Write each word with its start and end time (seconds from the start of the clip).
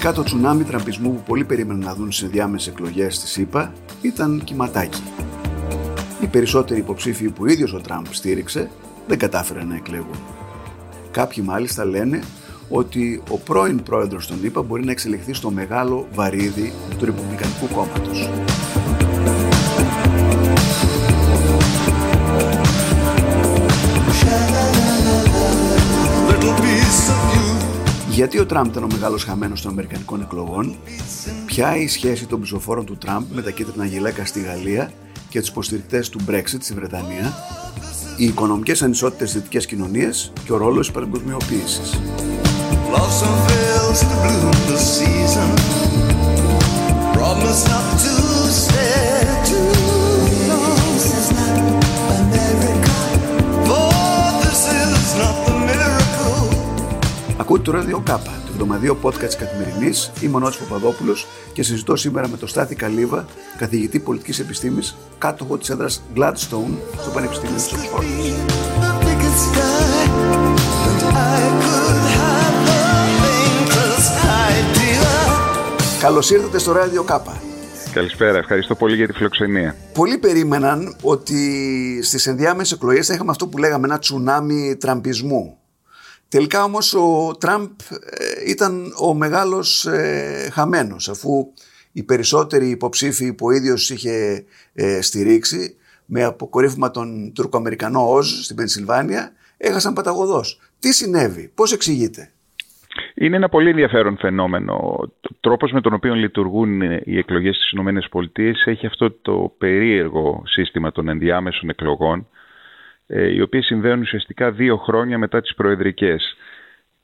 Τελικά 0.00 0.16
το 0.16 0.24
τσουνάμι 0.24 0.64
τραμπισμού 0.64 1.12
που 1.12 1.22
πολλοί 1.26 1.44
περίμεναν 1.44 1.84
να 1.84 1.94
δουν 1.94 2.12
σε 2.12 2.26
διάμεσες 2.26 2.68
εκλογές 2.68 3.14
στη 3.14 3.26
ΣΥΠΑ 3.26 3.72
ήταν 4.00 4.42
κυματάκι. 4.44 5.02
Οι 6.20 6.26
περισσότεροι 6.26 6.80
υποψήφοι 6.80 7.30
που 7.30 7.46
ίδιος 7.46 7.72
ο 7.72 7.80
Τραμπ 7.80 8.04
στήριξε 8.10 8.70
δεν 9.06 9.18
κατάφεραν 9.18 9.68
να 9.68 9.74
εκλεγούν. 9.76 10.18
Κάποιοι 11.10 11.44
μάλιστα 11.46 11.84
λένε 11.84 12.20
ότι 12.68 13.22
ο 13.30 13.38
πρώην 13.38 13.82
πρόεδρος 13.82 14.26
των 14.26 14.44
ΗΠΑ 14.44 14.62
μπορεί 14.62 14.84
να 14.84 14.90
εξελιχθεί 14.90 15.32
στο 15.32 15.50
μεγάλο 15.50 16.08
βαρύδι 16.12 16.72
του 16.98 17.04
Ρεπουμπλικανικού 17.04 17.68
κόμματος. 17.74 18.28
Γιατί 28.18 28.38
ο 28.38 28.46
Τραμπ 28.46 28.66
ήταν 28.66 28.82
ο 28.82 28.86
μεγάλος 28.92 29.24
χαμένος 29.24 29.62
των 29.62 29.70
Αμερικανικών 29.70 30.20
εκλογών, 30.20 30.76
ποια 31.46 31.76
η 31.76 31.88
σχέση 31.88 32.26
των 32.26 32.40
ψηφοφόρων 32.40 32.84
του 32.84 32.96
Τραμπ 32.96 33.24
με 33.32 33.42
τα 33.42 33.50
κίτρινα 33.50 33.84
γυλαίκα 33.84 34.24
στη 34.24 34.40
Γαλλία 34.40 34.92
και 35.28 35.40
τους 35.40 35.48
υποστηρικτές 35.48 36.08
του 36.08 36.20
Brexit 36.28 36.58
στη 36.60 36.74
Βρετανία, 36.74 37.34
οι 38.16 38.24
οικονομικές 38.24 38.82
ανισότητες 38.82 39.28
στις 39.28 39.40
δυτικές 39.40 39.66
κοινωνίες 39.66 40.32
και 40.44 40.52
ο 40.52 40.56
ρόλος 40.56 40.86
της 40.86 40.94
παγκοσμιοποίησης. 40.94 41.98
Ακούτε 57.50 57.70
το 57.70 57.78
Radio 57.78 58.02
Κάπα, 58.04 58.42
το 58.46 58.50
εβδομαδίο 58.52 58.98
podcast 59.02 59.24
της 59.24 59.36
Καθημερινής. 59.36 60.12
Είμαι 60.20 60.36
ο 60.36 60.38
Νότης 60.38 60.56
Παπαδόπουλος 60.56 61.26
και 61.52 61.62
συζητώ 61.62 61.96
σήμερα 61.96 62.28
με 62.28 62.36
τον 62.36 62.48
Στάθη 62.48 62.74
Καλίβα, 62.74 63.26
καθηγητή 63.58 63.98
πολιτικής 63.98 64.38
επιστήμης, 64.38 64.96
κάτοχο 65.18 65.58
της 65.58 65.68
έδρας 65.68 66.02
Gladstone 66.16 66.74
στο 67.00 67.10
Πανεπιστήμιο 67.14 67.54
της 67.54 67.72
Οξφόρδης. 67.72 68.34
Καλώς 76.00 76.30
ήρθατε 76.30 76.58
στο 76.58 76.72
Radio 76.72 77.04
Κάπα. 77.04 77.42
Καλησπέρα, 77.92 78.38
ευχαριστώ 78.38 78.74
πολύ 78.74 78.96
για 78.96 79.06
τη 79.06 79.12
φιλοξενία. 79.12 79.76
Πολλοί 79.94 80.18
περίμεναν 80.18 80.96
ότι 81.02 81.40
στις 82.02 82.26
ενδιάμεσες 82.26 82.72
εκλογές 82.72 83.06
θα 83.06 83.14
είχαμε 83.14 83.30
αυτό 83.30 83.46
που 83.46 83.58
λέγαμε 83.58 83.86
ένα 83.86 83.98
τσουνάμι 83.98 84.76
τραμπισμού 84.76 85.58
Τελικά 86.28 86.64
όμως 86.64 86.94
ο 86.94 87.36
Τραμπ 87.40 87.70
ε, 88.10 88.50
ήταν 88.50 88.92
ο 89.02 89.14
μεγάλος 89.14 89.86
ε, 89.86 90.48
χαμένος 90.52 91.08
αφού 91.08 91.52
οι 91.92 92.02
περισσότεροι 92.02 92.68
υποψήφοι 92.68 93.32
που 93.32 93.46
ο 93.46 93.50
ίδιος 93.50 93.90
είχε 93.90 94.44
ε, 94.74 95.00
στηρίξει 95.02 95.76
με 96.04 96.24
αποκορύφωμα 96.24 96.90
τον 96.90 97.32
Τουρκο-Αμερικανό 97.34 98.12
ΟΖ 98.12 98.44
στην 98.44 98.56
Πενσιλβάνια 98.56 99.32
έχασαν 99.56 99.92
παταγωδός. 99.92 100.60
Τι 100.78 100.92
συνέβη, 100.92 101.50
πώς 101.54 101.72
εξηγείται; 101.72 102.30
Είναι 103.14 103.36
ένα 103.36 103.48
πολύ 103.48 103.68
ενδιαφέρον 103.68 104.16
φαινόμενο. 104.18 104.74
Ο 104.74 105.12
τρόπος 105.40 105.72
με 105.72 105.80
τον 105.80 105.92
οποίο 105.92 106.14
λειτουργούν 106.14 106.80
οι 106.82 107.18
εκλογές 107.18 107.56
στις 107.56 107.70
ΗΠΑ 107.70 108.70
έχει 108.70 108.86
αυτό 108.86 109.10
το 109.10 109.54
περίεργο 109.58 110.42
σύστημα 110.46 110.92
των 110.92 111.08
ενδιάμεσων 111.08 111.68
εκλογών 111.68 112.18
ε, 112.18 112.37
οι 113.08 113.40
οποίες 113.40 113.64
συμβαίνουν 113.64 114.00
ουσιαστικά 114.00 114.50
δύο 114.50 114.76
χρόνια 114.76 115.18
μετά 115.18 115.40
τις 115.40 115.54
προεδρικές. 115.54 116.36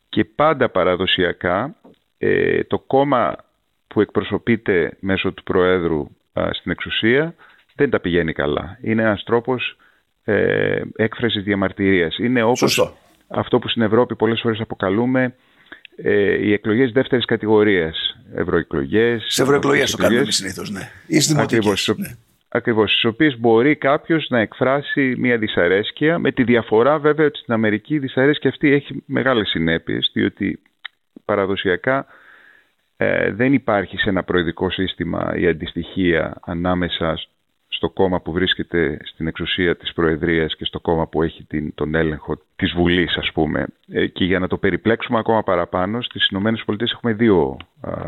Και 0.09 0.25
πάντα 0.25 0.69
παραδοσιακά 0.69 1.75
ε, 2.19 2.65
το 2.65 2.79
κόμμα 2.79 3.37
που 3.87 4.01
εκπροσωπείται 4.01 4.97
μέσω 5.01 5.33
του 5.33 5.43
Προέδρου 5.43 6.07
στην 6.51 6.71
εξουσία 6.71 7.35
δεν 7.75 7.91
τα 7.91 8.01
πηγαίνει 8.01 8.33
καλά. 8.33 8.79
Είναι 8.83 9.03
ένας 9.03 9.23
τρόπος 9.23 9.77
ε, 10.25 10.83
έκφρασης 10.97 11.43
διαμαρτυρίας. 11.43 12.19
Είναι 12.19 12.43
όπως 12.43 12.95
αυτό 13.29 13.59
που 13.59 13.69
στην 13.69 13.83
Ευρώπη 13.83 14.17
πολλές 14.17 14.41
φορές 14.41 14.61
αποκαλούμε 14.61 15.35
ε, 15.97 16.47
οι 16.47 16.53
εκλογές 16.53 16.93
δεύτερης 16.93 17.25
κατηγορίας. 17.25 18.17
Ευρωεκλογές. 18.35 19.25
Σε 19.29 19.43
ευρωεκλογές 19.43 19.91
το 19.91 19.97
κάνουμε 19.97 20.31
συνήθως, 20.31 20.71
ναι. 20.71 20.91
Ή 21.07 21.21
στις 21.21 21.35
ναι. 21.97 22.17
Ακριβώς, 22.57 22.91
στις 22.91 23.05
οποίες 23.05 23.39
μπορεί 23.39 23.77
κάποιος 23.77 24.27
να 24.29 24.39
εκφράσει 24.41 25.15
μια 25.19 25.39
δυσαρέσκεια, 25.39 26.19
με 26.19 26.33
τη 26.33 26.45
διαφορά 26.45 26.99
βέβαια 26.99 27.27
ότι 27.27 27.39
στην 27.39 27.55
Αμερική 27.55 27.95
η 27.95 27.99
δυσαρέσκεια 27.99 28.51
αυτή 28.51 28.73
έχει 28.73 29.03
μεγάλες 29.07 29.49
συνέπειες, 29.49 30.11
διότι 30.13 30.63
παραδοσιακά 31.25 32.07
ε, 32.97 33.33
δεν 33.33 33.53
υπάρχει 33.53 33.99
σε 33.99 34.09
ένα 34.09 34.23
προεδρικό 34.23 34.71
σύστημα 34.71 35.33
η 35.37 35.47
αντιστοιχία 35.47 36.41
ανάμεσα 36.45 37.19
στο 37.69 37.91
κόμμα 37.91 38.21
που 38.21 38.33
βρίσκεται 38.33 38.99
στην 39.03 39.27
εξουσία 39.27 39.77
της 39.77 39.93
Προεδρίας 39.93 40.57
και 40.57 40.65
στο 40.65 40.81
κόμμα 40.81 41.07
που 41.07 41.23
έχει 41.23 41.45
την, 41.45 41.75
τον 41.75 41.95
έλεγχο 41.95 42.41
της 42.57 42.73
Βουλής 42.73 43.17
ας 43.17 43.33
πούμε. 43.33 43.67
Ε, 43.89 44.07
και 44.07 44.25
για 44.25 44.39
να 44.39 44.49
το 44.49 44.57
περιπλέξουμε 44.57 45.19
ακόμα 45.19 45.43
παραπάνω, 45.43 46.03
στις 46.03 46.29
Ηνωμένες 46.29 46.65
Πολιτείες 46.65 46.93
έχουμε 46.93 47.13
δύο 47.13 47.57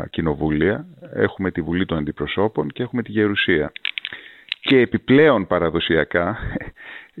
κοινοβούλια. 0.09 0.85
Έχουμε 1.13 1.51
τη 1.51 1.61
Βουλή 1.61 1.85
των 1.85 1.97
Αντιπροσώπων 1.97 2.69
και 2.69 2.83
έχουμε 2.83 3.01
τη 3.01 3.11
Γερουσία 3.11 3.71
και 4.67 4.79
επιπλέον 4.79 5.47
παραδοσιακά 5.47 6.37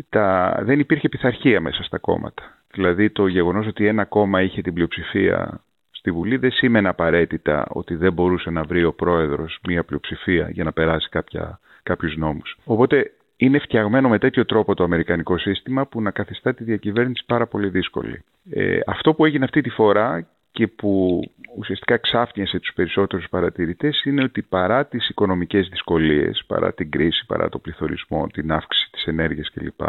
τα, 0.09 0.57
δεν 0.61 0.79
υπήρχε 0.79 1.09
πειθαρχία 1.09 1.61
μέσα 1.61 1.83
στα 1.83 1.97
κόμματα. 1.97 2.43
Δηλαδή 2.73 3.09
το 3.09 3.27
γεγονός 3.27 3.67
ότι 3.67 3.87
ένα 3.87 4.05
κόμμα 4.05 4.41
είχε 4.41 4.61
την 4.61 4.73
πλειοψηφία 4.73 5.61
στη 5.91 6.11
Βουλή 6.11 6.37
δεν 6.37 6.51
σήμαινε 6.51 6.87
απαραίτητα 6.87 7.65
ότι 7.69 7.95
δεν 7.95 8.13
μπορούσε 8.13 8.49
να 8.49 8.63
βρει 8.63 8.83
ο 8.83 8.93
πρόεδρος 8.93 9.59
μία 9.67 9.83
πλειοψηφία 9.83 10.49
για 10.49 10.63
να 10.63 10.71
περάσει 10.71 11.09
κάποια, 11.09 11.59
κάποιους 11.83 12.17
νόμους. 12.17 12.57
Οπότε 12.63 13.11
είναι 13.37 13.59
φτιαγμένο 13.59 14.09
με 14.09 14.19
τέτοιο 14.19 14.45
τρόπο 14.45 14.73
το 14.73 14.83
αμερικανικό 14.83 15.37
σύστημα 15.37 15.85
που 15.85 16.01
να 16.01 16.11
καθιστά 16.11 16.53
τη 16.53 16.63
διακυβέρνηση 16.63 17.23
πάρα 17.25 17.47
πολύ 17.47 17.69
δύσκολη. 17.69 18.23
Ε, 18.49 18.79
αυτό 18.85 19.13
που 19.13 19.25
έγινε 19.25 19.45
αυτή 19.45 19.61
τη 19.61 19.69
φορά 19.69 20.27
και 20.57 20.67
που 20.67 21.21
ουσιαστικά 21.57 21.97
ξάφνιασε 21.97 22.59
τους 22.59 22.73
περισσότερους 22.75 23.29
παρατηρητές 23.29 24.03
είναι 24.03 24.23
ότι 24.23 24.41
παρά 24.41 24.85
τις 24.85 25.09
οικονομικές 25.09 25.67
δυσκολίες, 25.67 26.43
παρά 26.47 26.73
την 26.73 26.89
κρίση, 26.91 27.25
παρά 27.25 27.49
το 27.49 27.59
πληθωρισμό, 27.59 28.27
την 28.27 28.51
αύξηση 28.51 28.89
της 28.91 29.05
ενέργειας 29.05 29.51
κλπ. 29.51 29.81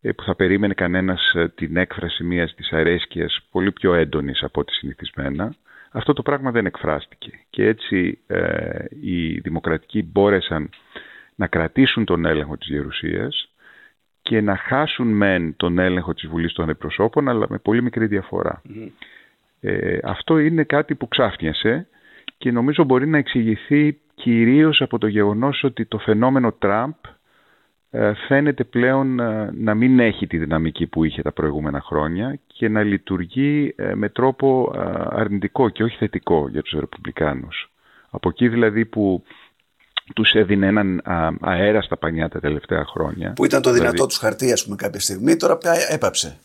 Ε, 0.00 0.12
που 0.12 0.22
θα 0.22 0.34
περίμενε 0.34 0.74
κανένας 0.74 1.32
ε, 1.34 1.48
την 1.48 1.76
έκφραση 1.76 2.24
μιας 2.24 2.54
της 2.54 2.72
αρέσκειας 2.72 3.40
πολύ 3.50 3.72
πιο 3.72 3.94
έντονης 3.94 4.42
από 4.42 4.60
ό,τι 4.60 4.72
συνηθισμένα, 4.72 5.54
αυτό 5.90 6.12
το 6.12 6.22
πράγμα 6.22 6.50
δεν 6.50 6.66
εκφράστηκε. 6.66 7.30
Και 7.50 7.66
έτσι 7.66 8.18
ε, 8.26 8.84
οι 9.00 9.40
δημοκρατικοί 9.40 10.02
μπόρεσαν 10.02 10.70
να 11.34 11.46
κρατήσουν 11.46 12.04
τον 12.04 12.24
έλεγχο 12.24 12.56
της 12.56 12.68
Γερουσίας 12.68 13.52
και 14.22 14.40
να 14.40 14.56
χάσουν 14.56 15.06
μεν 15.06 15.56
τον 15.56 15.78
έλεγχο 15.78 16.14
της 16.14 16.28
Βουλής 16.28 16.52
των 16.52 16.64
Αντιπροσώπων, 16.64 17.28
αλλά 17.28 17.46
με 17.48 17.58
πολύ 17.58 17.82
μικρή 17.82 18.06
διαφορά. 18.06 18.62
Ε, 19.60 19.98
αυτό 20.02 20.38
είναι 20.38 20.64
κάτι 20.64 20.94
που 20.94 21.08
ξάφνιασε 21.08 21.86
και 22.38 22.50
νομίζω 22.50 22.84
μπορεί 22.84 23.06
να 23.06 23.18
εξηγηθεί 23.18 23.98
κυρίως 24.14 24.80
από 24.80 24.98
το 24.98 25.06
γεγονός 25.06 25.64
ότι 25.64 25.84
το 25.84 25.98
φαινόμενο 25.98 26.52
Τραμπ 26.52 26.94
ε, 27.90 28.12
φαίνεται 28.26 28.64
πλέον 28.64 29.20
ε, 29.20 29.50
να 29.54 29.74
μην 29.74 30.00
έχει 30.00 30.26
τη 30.26 30.38
δυναμική 30.38 30.86
που 30.86 31.04
είχε 31.04 31.22
τα 31.22 31.32
προηγούμενα 31.32 31.80
χρόνια 31.80 32.38
και 32.46 32.68
να 32.68 32.82
λειτουργεί 32.82 33.74
με 33.94 34.08
τρόπο 34.08 34.72
αρνητικό 35.10 35.68
και 35.68 35.82
όχι 35.82 35.96
θετικό 35.96 36.48
για 36.48 36.62
τους 36.62 36.78
Ρεπουμπλικάνους. 36.80 37.70
Από 38.10 38.28
εκεί 38.28 38.48
δηλαδή 38.48 38.84
που 38.84 39.22
τους 40.14 40.32
έδινε 40.32 40.66
έναν 40.66 41.02
αέρα 41.40 41.82
στα 41.82 41.96
πανιά 41.96 42.28
τα 42.28 42.40
τελευταία 42.40 42.84
χρόνια. 42.84 43.32
Που 43.32 43.44
ήταν 43.44 43.62
το 43.62 43.70
δυνατό 43.70 43.90
δηλαδή... 43.90 44.08
τους 44.08 44.18
χαρτί 44.18 44.52
ας 44.52 44.64
πούμε 44.64 44.76
κάποια 44.76 45.00
στιγμή, 45.00 45.36
τώρα 45.36 45.56
πια 45.56 45.72
έπαψε. 45.90 46.38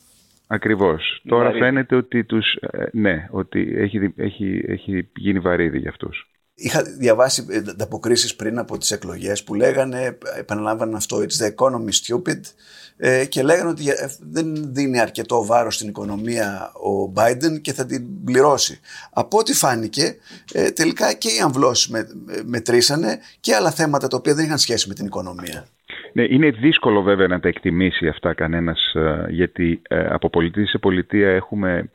Ακριβώς. 0.54 1.22
Τώρα 1.28 1.52
φαίνεται 1.52 1.96
ότι, 1.96 2.24
τους, 2.24 2.54
ε, 2.60 2.86
ναι, 2.92 3.28
ότι 3.32 3.74
έχει, 3.76 4.14
έχει, 4.16 4.64
έχει 4.68 5.10
γίνει 5.16 5.40
βαρύδι 5.40 5.78
για 5.78 5.90
αυτούς. 5.90 6.28
Είχα 6.56 6.84
διαβάσει 6.84 7.46
ε, 7.50 7.58
ανταποκρίσεις 7.58 8.36
πριν 8.36 8.58
από 8.58 8.78
τις 8.78 8.92
εκλογές 8.92 9.44
που 9.44 9.54
λέγανε, 9.54 10.18
επαναλάμβαναν 10.38 10.96
αυτό, 10.96 11.18
it's 11.18 11.46
the 11.46 11.50
economy 11.56 11.90
stupid 11.90 12.40
ε, 12.98 13.26
και 13.26 13.44
λέγανε 13.44 13.70
ότι 13.70 13.84
δεν 14.20 14.74
δίνει 14.74 15.00
αρκετό 15.00 15.46
βάρος 15.46 15.76
στην 15.76 15.88
οικονομία 15.88 16.72
ο 16.74 17.14
Biden 17.16 17.62
και 17.62 17.74
θα 17.74 17.86
την 17.86 18.24
πληρώσει. 18.24 18.80
Από 19.12 19.38
ό,τι 19.38 19.54
φάνηκε, 19.54 20.16
τελικά 20.74 21.14
και 21.14 21.28
οι 21.28 21.40
αμβλώσεις 21.44 21.92
μετρήσανε 22.46 23.20
και 23.40 23.56
άλλα 23.56 23.72
θέματα 23.72 24.08
τα 24.08 24.18
οποία 24.18 24.34
δεν 24.34 24.46
είχαν 24.46 24.58
σχέση 24.58 24.88
με 24.88 24.94
την 24.94 25.06
οικονομία. 25.06 25.66
Ναι, 26.14 26.24
είναι 26.30 26.50
δύσκολο 26.50 27.02
βέβαια 27.02 27.28
να 27.28 27.40
τα 27.40 27.48
εκτιμήσει 27.48 28.08
αυτά 28.08 28.34
κανένας 28.34 28.94
ε, 28.94 29.26
γιατί 29.30 29.82
ε, 29.88 30.06
από 30.10 30.30
πολιτεία 30.30 30.68
σε 30.68 30.78
πολιτεία 30.78 31.30
έχουμε 31.30 31.90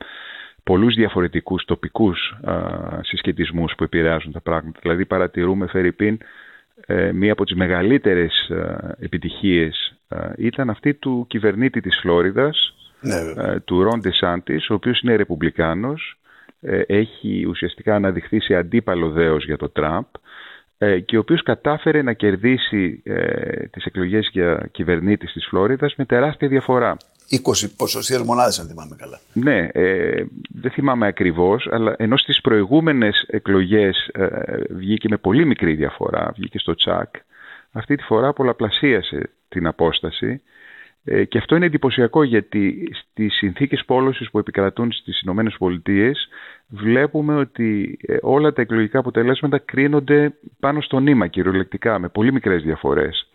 πολλούς 0.63 0.95
διαφορετικούς 0.95 1.65
τοπικούς 1.65 2.35
ε, 2.45 2.53
συσχετισμούς 3.01 3.73
που 3.77 3.83
επηρεάζουν 3.83 4.31
τα 4.31 4.41
πράγματα. 4.41 4.79
Δηλαδή 4.81 5.05
παρατηρούμε, 5.05 5.67
Φερρυπίν, 5.67 6.17
μία 7.13 7.31
από 7.31 7.45
τις 7.45 7.55
μεγαλύτερες 7.55 8.51
επιτυχίες 8.99 9.95
ήταν 10.37 10.69
αυτή 10.69 10.93
του 10.93 11.25
κυβερνήτη 11.29 11.81
της 11.81 11.99
Φλόριδας, 12.01 12.73
ναι, 13.01 13.59
του 13.59 13.83
Ρον 13.83 13.99
Ντεσάντης, 13.99 14.69
ο 14.69 14.73
οποίος 14.73 15.01
είναι 15.01 15.15
ρεπουμπλικάνος 15.15 16.19
ε, 16.61 16.81
έχει 16.87 17.45
ουσιαστικά 17.47 17.95
αναδειχθεί 17.95 18.39
σε 18.39 18.55
αντίπαλο 18.55 19.09
δέος 19.09 19.45
για 19.45 19.57
το 19.57 19.69
Τραμπ 19.69 20.03
ε, 20.03 20.19
και 21.05 21.17
ο 21.17 21.19
οποίος 21.19 21.43
κατάφερε 21.43 22.01
να 22.01 22.13
κερδίσει 22.13 23.01
ε, 23.03 23.67
τις 23.67 23.85
εκλογές 23.85 24.29
για 24.31 24.69
κυβερνήτης 24.71 25.31
της 25.31 25.45
Φλόριδας 25.45 25.95
με 25.95 26.05
τεράστια 26.05 26.47
διαφορά. 26.47 26.97
20 27.31 27.69
ποσοστίες 27.77 28.21
μονάδες 28.21 28.59
αν 28.59 28.67
θυμάμαι 28.67 28.95
καλά. 28.95 29.19
Ναι, 29.33 29.67
ε, 29.71 30.23
δεν 30.49 30.71
θυμάμαι 30.71 31.07
ακριβώς, 31.07 31.67
αλλά 31.71 31.95
ενώ 31.97 32.17
στις 32.17 32.41
προηγούμενες 32.41 33.25
εκλογές 33.27 34.09
ε, 34.11 34.27
βγήκε 34.69 35.07
με 35.09 35.17
πολύ 35.17 35.45
μικρή 35.45 35.73
διαφορά, 35.73 36.31
βγήκε 36.35 36.59
στο 36.59 36.75
τσακ, 36.75 37.15
αυτή 37.71 37.95
τη 37.95 38.03
φορά 38.03 38.33
πολλαπλασίασε 38.33 39.29
την 39.49 39.67
απόσταση 39.67 40.41
ε, 41.11 41.23
και 41.23 41.37
αυτό 41.37 41.55
είναι 41.55 41.65
εντυπωσιακό 41.65 42.23
γιατί 42.23 42.89
στις 42.91 43.33
συνθήκες 43.33 43.83
πόλωσης 43.85 44.29
που 44.31 44.39
επικρατούν 44.39 44.91
στις 44.91 45.21
Ηνωμένες 45.21 45.55
Πολιτείες 45.57 46.27
βλέπουμε 46.67 47.35
ότι 47.35 47.99
ε, 48.07 48.17
όλα 48.21 48.53
τα 48.53 48.61
εκλογικά 48.61 48.99
αποτελέσματα 48.99 49.57
κρίνονται 49.57 50.33
πάνω 50.59 50.81
στο 50.81 50.99
νήμα 50.99 51.27
κυριολεκτικά 51.27 51.99
με 51.99 52.09
πολύ 52.09 52.31
μικρές 52.31 52.63
διαφορές. 52.63 53.27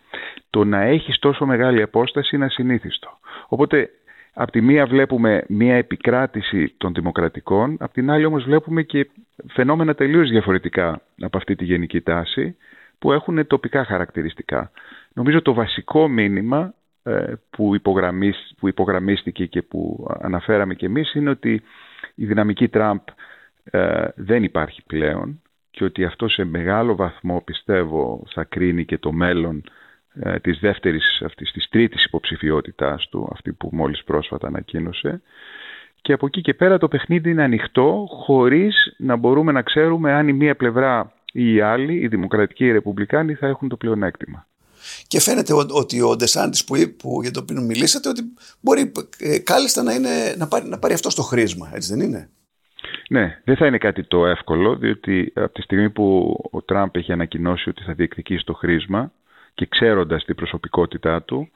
Το 0.49 0.63
να 0.63 0.81
έχεις 0.81 1.19
τόσο 1.19 1.45
μεγάλη 1.45 1.81
απόσταση 1.81 2.35
είναι 2.35 2.45
ασυνήθιστο. 2.45 3.09
Οπότε 3.47 3.89
από 4.33 4.51
τη 4.51 4.61
μία 4.61 4.85
βλέπουμε 4.85 5.43
μία 5.47 5.75
επικράτηση 5.75 6.73
των 6.77 6.93
δημοκρατικών, 6.93 7.77
από 7.79 7.93
την 7.93 8.11
άλλη 8.11 8.25
όμως 8.25 8.43
βλέπουμε 8.43 8.83
και 8.83 9.09
φαινόμενα 9.47 9.95
τελείως 9.95 10.29
διαφορετικά 10.29 11.01
από 11.21 11.37
αυτή 11.37 11.55
τη 11.55 11.63
γενική 11.65 12.01
τάση 12.01 12.55
που 12.99 13.11
έχουν 13.11 13.47
τοπικά 13.47 13.85
χαρακτηριστικά. 13.85 14.71
Νομίζω 15.13 15.41
το 15.41 15.53
βασικό 15.53 16.07
μήνυμα 16.07 16.57
ε, 16.57 16.84
που, 17.49 17.79
που 18.57 18.67
υπογραμμίστηκε 18.67 19.45
και 19.45 19.61
που 19.61 20.07
αναφέραμε 20.21 20.73
και 20.73 20.85
εμείς 20.85 21.13
είναι 21.13 21.29
ότι 21.29 21.61
η 22.15 22.25
δυναμική 22.25 22.67
Τραμπ 22.67 22.99
ε, 23.63 24.07
δεν 24.15 24.43
υπάρχει 24.43 24.83
πλέον 24.87 25.41
και 25.71 25.83
ότι 25.83 26.03
αυτό 26.03 26.27
σε 26.27 26.43
μεγάλο 26.43 26.95
βαθμό 26.95 27.41
πιστεύω 27.41 28.23
θα 28.33 28.43
κρίνει 28.43 28.85
και 28.85 28.97
το 28.97 29.11
μέλλον 29.11 29.63
ε, 30.13 30.39
της 30.39 30.59
δεύτερης, 30.59 31.21
αυτής 31.25 31.51
της 31.51 31.69
τρίτης 31.69 32.03
υποψηφιότητάς 32.05 33.07
του, 33.09 33.29
αυτή 33.31 33.53
που 33.53 33.69
μόλις 33.71 34.03
πρόσφατα 34.03 34.47
ανακοίνωσε. 34.47 35.21
Και 36.01 36.13
από 36.13 36.25
εκεί 36.25 36.41
και 36.41 36.53
πέρα 36.53 36.77
το 36.77 36.87
παιχνίδι 36.87 37.29
είναι 37.29 37.43
ανοιχτό 37.43 38.05
χωρίς 38.09 38.95
να 38.97 39.15
μπορούμε 39.15 39.51
να 39.51 39.61
ξέρουμε 39.61 40.11
αν 40.11 40.27
η 40.27 40.33
μία 40.33 40.55
πλευρά 40.55 41.11
ή 41.31 41.53
η 41.53 41.61
άλλη, 41.61 41.93
οι 41.93 42.07
δημοκρατικοί 42.07 42.63
ή 42.63 42.67
οι 42.67 42.71
ρεπουμπλικάνοι 42.71 43.33
θα 43.33 43.47
έχουν 43.47 43.69
το 43.69 43.77
πλεονέκτημα. 43.77 44.47
Και 45.07 45.19
φαίνεται 45.19 45.53
ότι 45.53 46.01
ο 46.01 46.15
Ντεσάντης 46.15 46.63
που, 46.63 46.75
που, 46.97 47.19
για 47.21 47.31
το 47.31 47.39
οποίο 47.39 47.61
μιλήσατε, 47.61 48.09
ότι 48.09 48.21
μπορεί 48.59 48.91
ε, 49.19 49.39
κάλλιστα 49.39 49.83
να, 49.83 49.93
είναι, 49.93 50.35
να, 50.37 50.47
πάρει, 50.47 50.67
να 50.67 50.79
πάρει 50.79 50.93
αυτό 50.93 51.09
στο 51.09 51.21
χρήσμα, 51.21 51.71
έτσι 51.73 51.95
δεν 51.95 52.07
είναι; 52.07 52.29
Ναι, 53.09 53.41
δεν 53.43 53.55
θα 53.55 53.65
είναι 53.65 53.77
κάτι 53.77 54.03
το 54.03 54.25
εύκολο, 54.25 54.75
διότι 54.75 55.31
από 55.35 55.53
τη 55.53 55.61
στιγμή 55.61 55.89
που 55.89 56.37
ο 56.51 56.61
Τραμπ 56.61 56.95
έχει 56.95 57.11
ανακοινώσει 57.11 57.69
ότι 57.69 57.83
θα 57.83 57.93
διεκδικήσει 57.93 58.45
το 58.45 58.53
χρήσμα 58.53 59.11
και 59.53 59.65
ξέροντας 59.69 60.25
την 60.25 60.35
προσωπικότητά 60.35 61.23
του, 61.23 61.49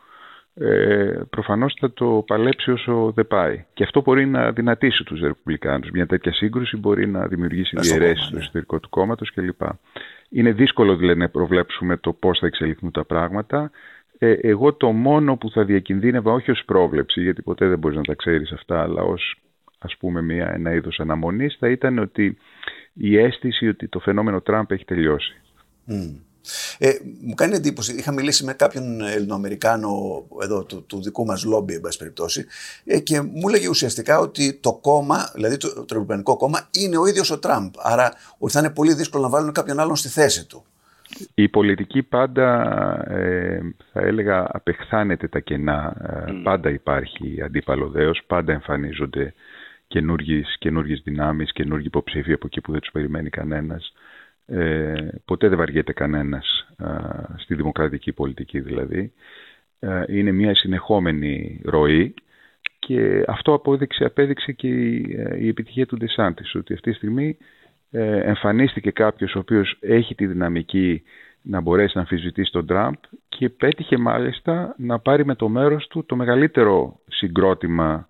ε, 0.53 1.21
προφανώς 1.29 1.75
θα 1.79 1.93
το 1.93 2.23
παλέψει 2.27 2.71
όσο 2.71 3.11
δεν 3.15 3.27
πάει. 3.27 3.65
Και 3.73 3.83
αυτό 3.83 4.01
μπορεί 4.01 4.25
να 4.25 4.51
δυνατήσει 4.51 5.03
τους 5.03 5.21
Ρεπουμπλικάνους. 5.21 5.89
Μια 5.91 6.05
τέτοια 6.05 6.33
σύγκρουση 6.33 6.77
μπορεί 6.77 7.07
να 7.07 7.27
δημιουργήσει 7.27 7.77
διαιρέσεις 7.79 8.25
στο 8.25 8.35
ναι. 8.35 8.41
εσωτερικό 8.41 8.79
του 8.79 8.89
κόμματος 8.89 9.33
κλπ. 9.33 9.61
Είναι 10.29 10.51
δύσκολο 10.51 10.95
δηλαδή 10.95 11.19
να 11.19 11.29
προβλέψουμε 11.29 11.97
το 11.97 12.13
πώς 12.13 12.39
θα 12.39 12.47
εξελιχθούν 12.47 12.91
τα 12.91 13.05
πράγματα. 13.05 13.71
Ε, 14.17 14.31
εγώ 14.31 14.73
το 14.73 14.91
μόνο 14.91 15.37
που 15.37 15.49
θα 15.49 15.63
διακινδύνευα, 15.63 16.31
όχι 16.31 16.51
ως 16.51 16.63
πρόβλεψη, 16.65 17.21
γιατί 17.21 17.41
ποτέ 17.41 17.67
δεν 17.67 17.79
μπορείς 17.79 17.97
να 17.97 18.03
τα 18.03 18.13
ξέρεις 18.13 18.51
αυτά, 18.51 18.81
αλλά 18.81 19.01
ως 19.01 19.35
ας 19.79 19.97
πούμε 19.97 20.21
μια, 20.21 20.53
ένα 20.53 20.73
είδος 20.73 20.99
αναμονής, 20.99 21.57
θα 21.59 21.69
ήταν 21.69 21.97
ότι 21.97 22.37
η 22.93 23.17
αίσθηση 23.17 23.67
ότι 23.67 23.87
το 23.87 23.99
φαινόμενο 23.99 24.41
Τραμπ 24.41 24.71
έχει 24.71 24.85
τελειώσει. 24.85 25.41
Ε, 26.77 26.91
μου 27.21 27.33
κάνει 27.33 27.55
εντύπωση, 27.55 27.93
είχα 27.93 28.11
μιλήσει 28.11 28.43
με 28.43 28.53
κάποιον 28.53 29.01
Ελληνοαμερικάνο 29.01 30.23
εδώ 30.41 30.63
του, 30.63 30.83
του 30.87 31.01
δικού 31.01 31.25
μας 31.25 31.43
λόμπι, 31.43 31.73
εν 31.73 31.81
πάση 31.81 31.97
περιπτώσει, 31.97 32.45
ε, 32.85 32.99
και 32.99 33.21
μου 33.21 33.47
έλεγε 33.47 33.67
ουσιαστικά 33.67 34.19
ότι 34.19 34.53
το 34.53 34.73
κόμμα, 34.73 35.31
δηλαδή 35.33 35.57
το, 35.57 35.67
το 35.73 35.85
Ρεπουμπλικανικό 35.89 36.37
κόμμα, 36.37 36.69
είναι 36.71 36.97
ο 36.97 37.05
ίδιος 37.05 37.31
ο 37.31 37.39
Τραμπ. 37.39 37.73
Άρα 37.77 38.13
ότι 38.37 38.53
θα 38.53 38.59
είναι 38.59 38.69
πολύ 38.69 38.93
δύσκολο 38.93 39.23
να 39.23 39.29
βάλουν 39.29 39.51
κάποιον 39.51 39.79
άλλον 39.79 39.95
στη 39.95 40.07
θέση 40.07 40.47
του. 40.47 40.63
Η 41.33 41.49
πολιτική 41.49 42.03
πάντα, 42.03 42.65
ε, 43.07 43.59
θα 43.91 43.99
έλεγα, 44.01 44.47
απεχθάνεται 44.51 45.27
τα 45.27 45.39
κενά. 45.39 45.95
Ε, 46.27 46.31
πάντα 46.43 46.69
υπάρχει 46.69 47.41
αντίπαλο 47.41 47.89
δέος, 47.89 48.21
πάντα 48.27 48.51
εμφανίζονται 48.51 49.33
καινούργιες, 49.87 51.01
δυνάμεις, 51.03 51.51
καινούργιοι 51.51 51.85
υποψήφοι 51.87 52.33
από 52.33 52.45
εκεί 52.45 52.61
που 52.61 52.71
δεν 52.71 52.81
τους 52.81 52.91
περιμένει 52.91 53.29
κανένας. 53.29 53.93
Ε, 54.49 55.07
ποτέ 55.25 55.47
δεν 55.47 55.57
βαριέται 55.57 55.93
κανένας 55.93 56.67
στη 57.37 57.55
δημοκρατική 57.55 58.11
πολιτική 58.11 58.59
δηλαδή. 58.59 59.13
είναι 60.07 60.31
μια 60.31 60.55
συνεχόμενη 60.55 61.61
ροή 61.63 62.13
και 62.79 63.23
αυτό 63.27 63.53
απόδειξε, 63.53 64.05
απέδειξε 64.05 64.51
και 64.51 64.67
η, 64.67 65.15
ε, 65.17 65.43
η 65.43 65.47
επιτυχία 65.47 65.85
του 65.85 65.97
Ντεσάντης 65.97 66.55
ότι 66.55 66.73
αυτή 66.73 66.89
τη 66.89 66.95
στιγμή 66.95 67.37
ε, 67.91 68.19
εμφανίστηκε 68.19 68.91
κάποιος 68.91 69.35
ο 69.35 69.39
οποίος 69.39 69.77
έχει 69.79 70.15
τη 70.15 70.25
δυναμική 70.25 71.03
να 71.41 71.61
μπορέσει 71.61 71.91
να 71.95 72.01
αμφισβητήσει 72.01 72.51
τον 72.51 72.65
Τραμπ 72.65 72.93
και 73.29 73.49
πέτυχε 73.49 73.97
μάλιστα 73.97 74.75
να 74.77 74.99
πάρει 74.99 75.25
με 75.25 75.35
το 75.35 75.49
μέρος 75.49 75.87
του 75.87 76.05
το 76.05 76.15
μεγαλύτερο 76.15 76.99
συγκρότημα, 77.07 78.09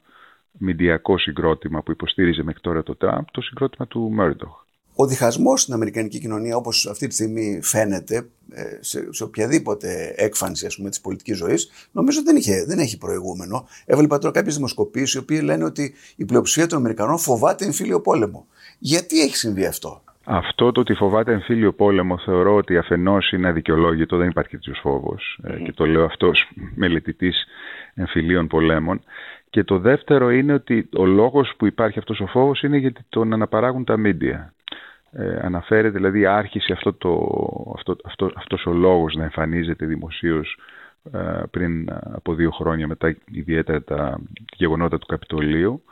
μηντιακό 0.52 1.18
συγκρότημα 1.18 1.84
που 1.84 1.92
υποστήριζε 1.92 2.44
μέχρι 2.44 2.62
τώρα 2.62 2.84
το 2.84 2.96
Τραμπ, 2.96 3.24
το 3.32 3.42
συγκρότημα 3.42 3.88
του 3.88 4.10
Μέρντοχ 4.10 4.68
ο 5.02 5.06
διχασμός 5.06 5.62
στην 5.62 5.74
Αμερικανική 5.74 6.20
κοινωνία, 6.20 6.56
όπως 6.56 6.88
αυτή 6.88 7.08
τη 7.08 7.14
στιγμή 7.14 7.60
φαίνεται, 7.64 8.30
ε, 8.52 8.64
σε, 8.80 9.14
σε 9.14 9.24
οποιαδήποτε 9.24 10.14
έκφανση 10.18 10.68
της 10.68 11.02
πολιτικής 11.02 11.38
ζωής, 11.38 11.72
νομίζω 11.92 12.24
δεν, 12.24 12.36
είχε, 12.36 12.66
δεν 12.68 12.80
έχει 12.80 12.98
προηγούμενο. 12.98 13.68
Έβλεπα 13.86 14.18
τώρα 14.18 14.34
κάποιες 14.34 14.56
δημοσκοπήσεις, 14.56 15.14
οι 15.14 15.18
οποίοι 15.18 15.40
λένε 15.44 15.64
ότι 15.64 15.94
η 16.16 16.26
πλειοψηφία 16.26 16.68
των 16.68 16.78
Αμερικανών 16.78 17.18
φοβάται 17.18 17.66
εμφύλιο 17.66 18.02
πόλεμο. 18.02 18.48
Γιατί 18.80 19.22
έχει 19.22 19.36
συμβεί 19.36 19.66
αυτό; 19.66 20.02
Αυτό 20.24 20.72
το 20.72 20.80
ότι 20.80 20.94
φοβάται 20.94 21.32
εμφύλιο 21.32 21.74
πόλεμο 21.74 22.18
θεωρώ 22.18 22.56
ότι 22.56 22.78
αφενός 22.78 23.32
είναι 23.32 23.48
αδικαιολόγητο, 23.48 24.18
δεν 24.18 24.30
υπάρχει 24.30 24.52
τέτοιος 24.52 24.80
φόβος. 24.82 25.40
Ε, 25.44 25.60
και 25.60 25.72
το 25.72 25.86
λέω 25.86 26.06
αυτό 26.06 26.32
μελετητής 26.76 27.46
εμφυλίων 27.94 28.48
πολέμων. 28.48 29.02
Και 29.50 29.64
το 29.64 29.80
δεύτερο 29.80 30.32
είναι 30.32 30.54
ότι 30.54 30.90
ο 30.98 31.06
λόγος 31.06 31.54
που 31.58 31.66
υπάρχει 31.66 32.00
αυτός 32.00 32.20
ο 32.20 32.26
φόβος 32.26 32.62
είναι 32.62 32.78
γιατί 32.78 33.02
τον 33.10 33.34
αναπαράγουν 33.34 33.84
τα 33.84 33.98
μίντια 33.98 34.54
ε, 35.12 35.40
αναφέρεται, 35.42 35.90
δηλαδή 35.90 36.26
άρχισε 36.26 36.74
αυτό 36.74 36.94
το, 36.94 37.74
αυτό, 37.76 37.96
αυτό, 38.04 38.32
αυτός 38.36 38.66
ο 38.66 38.74
λόγος 38.74 39.16
να 39.16 39.24
εμφανίζεται 39.24 39.86
δημοσίως 39.86 40.58
ε, 41.12 41.42
πριν 41.52 41.90
από 41.92 42.34
δύο 42.34 42.52
χρόνια 42.52 42.88
μετά 42.88 43.16
ιδιαίτερα 43.32 43.84
τα 43.84 44.20
γεγονότα 44.56 44.98
του 44.98 45.06
Καπιτολίου 45.06 45.84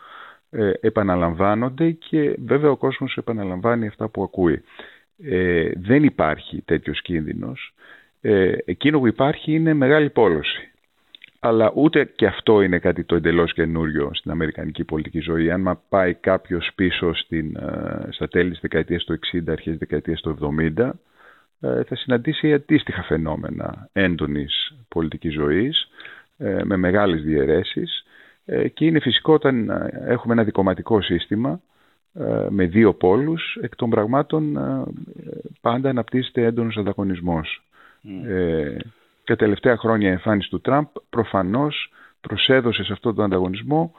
ε, 0.49 0.71
επαναλαμβάνονται 0.79 1.91
και 1.91 2.35
βέβαια 2.45 2.71
ο 2.71 2.77
κόσμος 2.77 3.17
επαναλαμβάνει 3.17 3.87
αυτά 3.87 4.07
που 4.09 4.23
ακούει. 4.23 4.63
Ε, 5.23 5.71
δεν 5.75 6.03
υπάρχει 6.03 6.61
τέτοιος 6.61 7.01
κίνδυνος. 7.01 7.73
Ε, 8.21 8.55
εκείνο 8.65 8.99
που 8.99 9.07
υπάρχει 9.07 9.53
είναι 9.53 9.73
μεγάλη 9.73 10.09
πόλωση 10.09 10.71
αλλά 11.39 11.71
ούτε 11.75 12.05
και 12.05 12.25
αυτό 12.25 12.61
είναι 12.61 12.79
κάτι 12.79 13.03
το 13.03 13.15
εντελώς 13.15 13.53
καινούριο 13.53 14.11
στην 14.13 14.31
αμερικανική 14.31 14.83
πολιτική 14.83 15.19
ζωή. 15.19 15.51
Αν 15.51 15.79
πάει 15.89 16.13
κάποιος 16.13 16.71
πίσω 16.75 17.13
στην, 17.13 17.55
ε, 17.55 18.07
στα 18.09 18.27
τέλη 18.27 18.49
της 18.49 18.59
δεκαετίας 18.59 19.03
του 19.03 19.13
60, 19.13 19.51
αρχές 19.51 19.71
της 19.71 19.77
δεκαετίας 19.77 20.21
του 20.21 20.29
70, 20.29 20.99
ε, 21.59 21.83
θα 21.83 21.95
συναντήσει 21.95 22.53
αντίστοιχα 22.53 23.03
φαινόμενα 23.03 23.89
έντονης 23.93 24.75
πολιτικής 24.87 25.33
ζωής, 25.33 25.89
ε, 26.37 26.63
με 26.63 26.77
μεγάλες 26.77 27.21
διαιρέσεις 27.21 28.01
και 28.73 28.85
είναι 28.85 28.99
φυσικό 28.99 29.33
όταν 29.33 29.69
έχουμε 30.07 30.33
ένα 30.33 30.43
δικοματικό 30.43 31.01
σύστημα 31.01 31.61
με 32.49 32.65
δύο 32.65 32.93
πόλους, 32.93 33.57
εκ 33.61 33.75
των 33.75 33.89
πραγμάτων 33.89 34.59
πάντα 35.61 35.89
αναπτύσσεται 35.89 36.43
έντονος 36.43 36.77
ανταγωνισμός. 36.77 37.63
Mm 38.03 38.77
τα 39.27 39.35
τελευταία 39.35 39.77
χρόνια 39.77 40.09
η 40.09 40.11
εμφάνιση 40.11 40.49
του 40.49 40.61
Τραμπ 40.61 40.85
προφανώς 41.09 41.93
προσέδωσε 42.21 42.83
σε 42.83 42.93
αυτόν 42.93 43.15
τον 43.15 43.25
ανταγωνισμό 43.25 43.93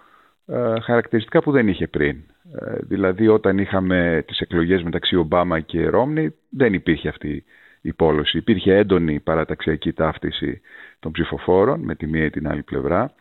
ε, 0.46 0.80
χαρακτηριστικά 0.80 1.42
που 1.42 1.50
δεν 1.50 1.68
είχε 1.68 1.86
πριν. 1.86 2.16
Ε, 2.60 2.76
δηλαδή 2.80 3.28
όταν 3.28 3.58
είχαμε 3.58 4.24
τις 4.26 4.40
εκλογές 4.40 4.82
μεταξύ 4.82 5.16
Ομπάμα 5.16 5.60
και 5.60 5.86
Ρόμνη 5.86 6.34
δεν 6.50 6.72
υπήρχε 6.72 7.08
αυτή 7.08 7.44
η 7.80 7.92
πόλωση. 7.92 8.38
Υπήρχε 8.38 8.76
έντονη 8.76 9.20
παραταξιακή 9.20 9.92
ταύτιση 9.92 10.60
των 10.98 11.12
ψηφοφόρων 11.12 11.80
με 11.80 11.94
τη 11.94 12.06
μία 12.06 12.24
ή 12.24 12.30
την 12.30 12.48
άλλη 12.48 12.62
πλευρά. 12.62 13.12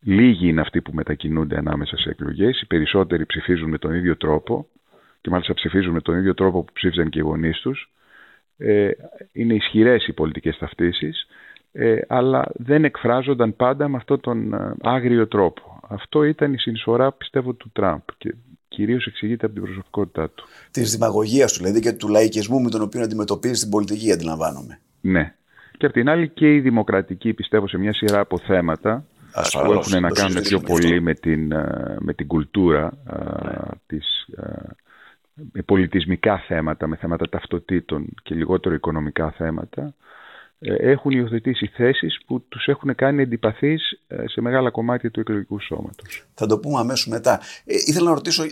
Λίγοι 0.00 0.48
είναι 0.48 0.60
αυτοί 0.60 0.80
που 0.80 0.92
μετακινούνται 0.94 1.56
ανάμεσα 1.56 1.96
σε 1.96 2.10
εκλογές. 2.10 2.60
Οι 2.60 2.66
περισσότεροι 2.66 3.26
ψηφίζουν 3.26 3.68
με 3.68 3.78
τον 3.78 3.94
ίδιο 3.94 4.16
τρόπο 4.16 4.66
και 5.20 5.30
μάλιστα 5.30 5.54
ψηφίζουν 5.54 5.92
με 5.92 6.00
τον 6.00 6.18
ίδιο 6.18 6.34
τρόπο 6.34 6.64
που 6.64 6.72
ψήφιζαν 6.72 7.08
και 7.08 7.18
οι 7.18 7.22
γονείς 7.22 7.60
τους. 7.60 7.92
Ε, 8.58 8.90
είναι 9.32 9.54
ισχυρές 9.54 10.06
οι 10.06 10.12
πολιτικές 10.12 10.58
ταυτίσεις 10.58 11.26
ε, 11.72 11.98
αλλά 12.08 12.44
δεν 12.54 12.84
εκφράζονταν 12.84 13.56
πάντα 13.56 13.88
με 13.88 13.96
αυτόν 13.96 14.20
τον 14.20 14.54
ε, 14.54 14.74
άγριο 14.82 15.28
τρόπο. 15.28 15.80
Αυτό 15.88 16.24
ήταν 16.24 16.52
η 16.52 16.58
συνεισφορά 16.58 17.12
πιστεύω 17.12 17.52
του 17.52 17.70
Τραμπ 17.72 18.00
και, 18.18 18.34
κυρίως 18.68 19.06
εξηγείται 19.06 19.46
από 19.46 19.54
την 19.54 19.64
προσωπικότητά 19.64 20.30
του. 20.30 20.44
Της 20.70 20.92
δημαγωγίας 20.92 21.52
του, 21.52 21.58
δηλαδή 21.58 21.80
και 21.80 21.92
του 21.92 22.08
λαϊκισμού 22.08 22.60
με 22.60 22.70
τον 22.70 22.82
οποίο 22.82 23.02
αντιμετωπίζει 23.02 23.60
την 23.60 23.70
πολιτική, 23.70 24.12
αντιλαμβάνομαι. 24.12 24.80
Ναι. 25.00 25.34
Και 25.78 25.86
απ' 25.86 25.92
την 25.92 26.08
άλλη 26.08 26.28
και 26.28 26.54
η 26.54 26.60
δημοκρατική, 26.60 27.32
πιστεύω, 27.32 27.68
σε 27.68 27.78
μια 27.78 27.92
σειρά 27.92 28.20
από 28.20 28.38
θέματα 28.38 29.04
που 29.64 29.72
έχουν 29.72 30.00
να 30.00 30.10
κάνουν 30.10 30.42
πιο 30.42 30.60
πολύ 30.60 31.00
με 31.00 31.14
την, 31.14 31.52
ε, 31.52 31.96
με 31.98 32.14
την 32.14 32.26
κουλτούρα 32.26 32.92
ναι. 33.44 33.52
της, 33.86 34.28
με 35.52 35.62
πολιτισμικά 35.62 36.38
θέματα, 36.38 36.86
με 36.86 36.96
θέματα 36.96 37.28
ταυτοτήτων 37.28 38.06
και 38.22 38.34
λιγότερο 38.34 38.74
οικονομικά 38.74 39.30
θέματα, 39.30 39.82
ε, 39.82 39.94
έχουν 40.60 41.10
υιοθετήσει 41.10 41.66
θέσεις 41.66 42.18
που 42.26 42.42
τους 42.48 42.66
έχουν 42.66 42.94
κάνει 42.94 43.22
αντιπαθείς 43.22 44.00
ε, 44.06 44.28
σε 44.28 44.40
μεγάλα 44.40 44.70
κομμάτια 44.70 45.10
του 45.10 45.20
εκλογικού 45.20 45.60
σώματος. 45.60 46.26
Θα 46.34 46.46
το 46.46 46.58
πούμε 46.58 46.78
αμέσως 46.78 47.06
μετά. 47.06 47.40
Ε, 47.64 47.74
ήθελα 47.86 48.08
να 48.08 48.14
ρωτήσω, 48.14 48.42
ε, 48.44 48.48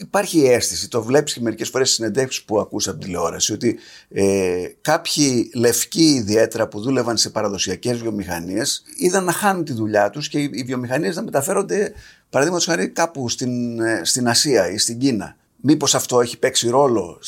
υπάρχει 0.00 0.44
αίσθηση, 0.44 0.88
το 0.88 1.02
βλέπεις 1.02 1.32
και 1.32 1.40
μερικές 1.40 1.68
φορές 1.68 1.86
στις 1.86 1.98
συνεντεύξεις 1.98 2.44
που 2.44 2.60
ακούς 2.60 2.88
από 2.88 2.98
τηλεόραση, 2.98 3.52
ότι 3.52 3.78
ε, 4.08 4.66
κάποιοι 4.80 5.50
λευκοί 5.54 6.04
ιδιαίτερα 6.04 6.68
που 6.68 6.80
δούλευαν 6.80 7.16
σε 7.16 7.30
παραδοσιακές 7.30 7.98
βιομηχανίες 7.98 8.82
είδαν 8.96 9.24
να 9.24 9.32
χάνουν 9.32 9.64
τη 9.64 9.72
δουλειά 9.72 10.10
τους 10.10 10.28
και 10.28 10.38
οι 10.38 10.64
βιομηχανίες 10.66 11.16
να 11.16 11.22
μεταφέρονται 11.22 11.92
παραδείγματος 12.30 12.66
χάρη 12.66 12.88
κάπου 12.88 13.28
στην, 13.28 13.80
στην 14.02 14.28
Ασία 14.28 14.70
ή 14.70 14.78
στην 14.78 14.98
Κίνα. 14.98 15.36
Μήπως 15.62 15.94
αυτό 15.94 16.20
έχει 16.20 16.38
παίξει 16.38 16.70
ρόλο 16.70 17.18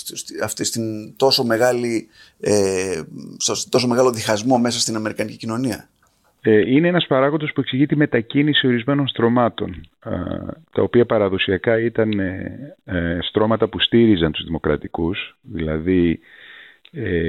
αυτή 0.43 0.65
στην 0.65 1.17
τόσο, 1.17 1.45
μεγάλη, 1.45 2.09
ε, 2.41 3.03
τόσο 3.69 3.89
μεγάλο 3.89 4.13
διχασμό 4.13 4.59
μέσα 4.59 4.81
στην 4.81 4.97
Αμερικανική 4.97 5.37
κοινωνία; 5.37 5.89
Ε, 6.45 6.71
είναι 6.71 6.89
ένας 6.89 7.07
παράγοντας 7.07 7.53
που 7.53 7.61
εξηγεί 7.61 7.87
τη 7.87 7.97
μετακίνηση 7.97 8.67
ορισμένων 8.67 9.09
στρωμάτων, 9.09 9.89
τα 10.73 10.83
οποία 10.83 11.07
παραδοσιακά 11.07 11.81
ήταν 11.81 12.19
ε, 12.19 12.77
ε, 12.85 13.19
στρώματα 13.21 13.69
που 13.69 13.81
στήριζαν 13.81 14.33
τους 14.33 14.45
δημοκρατικούς, 14.45 15.37
δηλαδή 15.41 16.21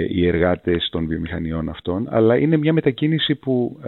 οι 0.10 0.28
εργάτες 0.28 0.90
των 0.92 1.08
βιομηχανιών 1.08 1.70
αυτών, 1.70 2.08
αλλά 2.10 2.38
είναι 2.38 2.58
μια 2.58 2.74
μετακίνηση 2.74 3.36
που 3.36 3.80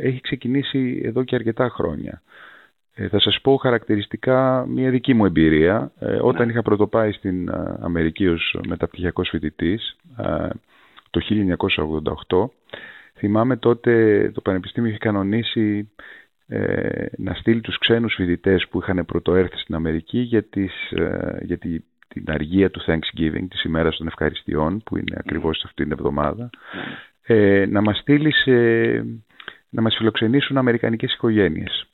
έχει 0.00 0.20
ξεκινήσει 0.20 1.00
εδώ 1.04 1.24
και 1.24 1.34
αρκετά 1.34 1.68
χρόνια. 1.68 2.22
Ε, 2.94 3.08
θα 3.08 3.20
σας 3.20 3.40
πω 3.40 3.56
χαρακτηριστικά 3.56 4.66
μια 4.68 4.90
δική 4.90 5.14
μου 5.14 5.24
εμπειρία. 5.24 5.92
Ε, 5.98 6.18
όταν 6.20 6.46
ναι. 6.46 6.52
είχα 6.52 6.62
πρωτοπάει 6.62 7.12
στην 7.12 7.48
ε, 7.48 7.78
Αμερική 7.80 8.28
ως 8.28 8.58
μεταπτυχιακός 8.68 9.28
φοιτητής 9.28 9.96
το 11.10 11.20
1988, 12.28 12.44
θυμάμαι 13.14 13.56
τότε 13.56 14.30
το 14.34 14.40
Πανεπιστήμιο 14.40 14.88
είχε 14.88 14.98
κανονίσει 14.98 15.90
να 17.16 17.34
στείλει 17.34 17.60
τους 17.60 17.78
ξένους 17.78 18.14
φοιτητές 18.14 18.68
που 18.68 18.78
είχαν 18.78 19.04
πρωτοέρθει 19.06 19.56
στην 19.56 19.74
Αμερική 19.74 20.18
για, 20.18 20.42
τις, 20.42 20.72
για 21.42 21.58
την 22.08 22.24
αργία 22.26 22.70
του 22.70 22.80
Thanksgiving, 22.86 23.44
της 23.50 23.62
ημέρας 23.62 23.96
των 23.96 24.06
ευχαριστειών, 24.06 24.82
που 24.84 24.96
είναι 24.96 25.16
ακριβώς 25.18 25.62
αυτή 25.64 25.82
την 25.82 25.92
εβδομάδα, 25.92 26.50
ναι. 27.26 27.66
να 27.66 27.80
μας 27.80 27.98
στείλει 27.98 28.32
να 29.68 29.82
μας 29.82 29.94
φιλοξενήσουν 29.96 30.56
αμερικανικές 30.56 31.12
οικογένειες. 31.12 31.86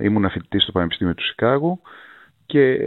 Ήμουν 0.00 0.30
φοιτητή 0.30 0.58
στο 0.58 0.72
Πανεπιστήμιο 0.72 1.14
του 1.14 1.24
Σικάγου 1.24 1.80
και 2.46 2.78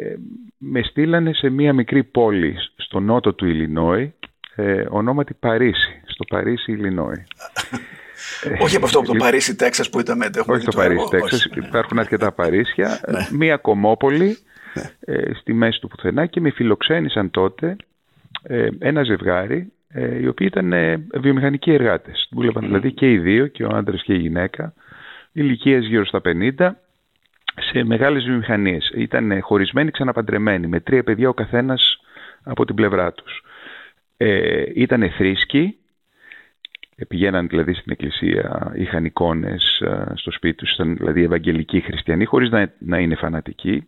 με 0.57 0.81
στείλανε 0.83 1.33
σε 1.33 1.49
μία 1.49 1.73
μικρή 1.73 2.03
πόλη 2.03 2.55
στο 2.75 2.99
νότο 2.99 3.33
του 3.33 3.45
Ιλινόη, 3.45 4.13
ε, 4.55 4.85
ονόματι 4.89 5.33
Παρίσι, 5.33 6.01
στο 6.05 6.25
Παρίσι, 6.25 6.71
Ιλινόη. 6.71 7.25
Όχι 8.63 8.75
από 8.75 8.85
αυτό 8.85 8.99
από 8.99 9.07
το 9.07 9.13
Παρίσι, 9.13 9.55
Τέξας 9.55 9.89
που 9.89 9.99
ήταν 9.99 10.21
Όχι 10.47 10.65
το 10.65 10.71
Παρίσι, 10.75 11.07
Τέξας. 11.09 11.43
Υπάρχουν 11.43 11.99
αρκετά 11.99 12.31
Παρίσια. 12.31 12.99
Ναι. 13.07 13.27
Μία 13.31 13.57
κομμόπολη 13.57 14.37
ναι. 14.73 15.13
ε, 15.15 15.33
στη 15.33 15.53
μέση 15.53 15.79
του 15.79 15.87
πουθενά 15.87 16.25
και 16.25 16.41
με 16.41 16.49
φιλοξένησαν 16.49 17.31
τότε 17.31 17.75
ε, 18.43 18.67
ένα 18.79 19.03
ζευγάρι 19.03 19.71
οι 20.21 20.27
οποίοι 20.27 20.47
ήταν 20.51 20.73
βιομηχανικοί 21.13 21.71
εργάτες. 21.71 22.27
Δούλευαν 22.31 22.65
δηλαδή 22.65 22.91
και 22.91 23.11
οι 23.11 23.17
δύο, 23.17 23.47
και 23.47 23.63
ο 23.63 23.69
άντρας 23.75 24.03
και 24.03 24.13
η 24.13 24.17
γυναίκα, 24.17 24.73
ηλικίες 25.31 25.85
γύρω 25.85 26.05
στα 26.05 26.21
50 26.25 26.69
σε 27.59 27.83
μεγάλες 27.83 28.23
βιομηχανίες. 28.23 28.91
Ήταν 28.95 29.41
χωρισμένοι, 29.41 29.91
ξαναπαντρεμένοι, 29.91 30.67
με 30.67 30.79
τρία 30.79 31.03
παιδιά 31.03 31.29
ο 31.29 31.33
καθένας 31.33 31.99
από 32.43 32.65
την 32.65 32.75
πλευρά 32.75 33.11
τους. 33.13 33.43
Ε, 34.17 34.63
ήταν 34.73 35.09
θρήσκοι, 35.09 35.77
πηγαίναν 37.07 37.47
δηλαδή 37.47 37.73
στην 37.73 37.91
εκκλησία, 37.91 38.71
είχαν 38.75 39.05
εικόνες 39.05 39.79
ε, 39.79 40.13
στο 40.15 40.31
σπίτι 40.31 40.55
τους, 40.55 40.73
ήταν 40.73 40.95
δηλαδή 40.95 41.23
ευαγγελικοί 41.23 41.81
χριστιανοί, 41.81 42.25
χωρίς 42.25 42.49
να, 42.49 42.73
να 42.79 42.97
είναι 42.97 43.15
φανατικοί. 43.15 43.87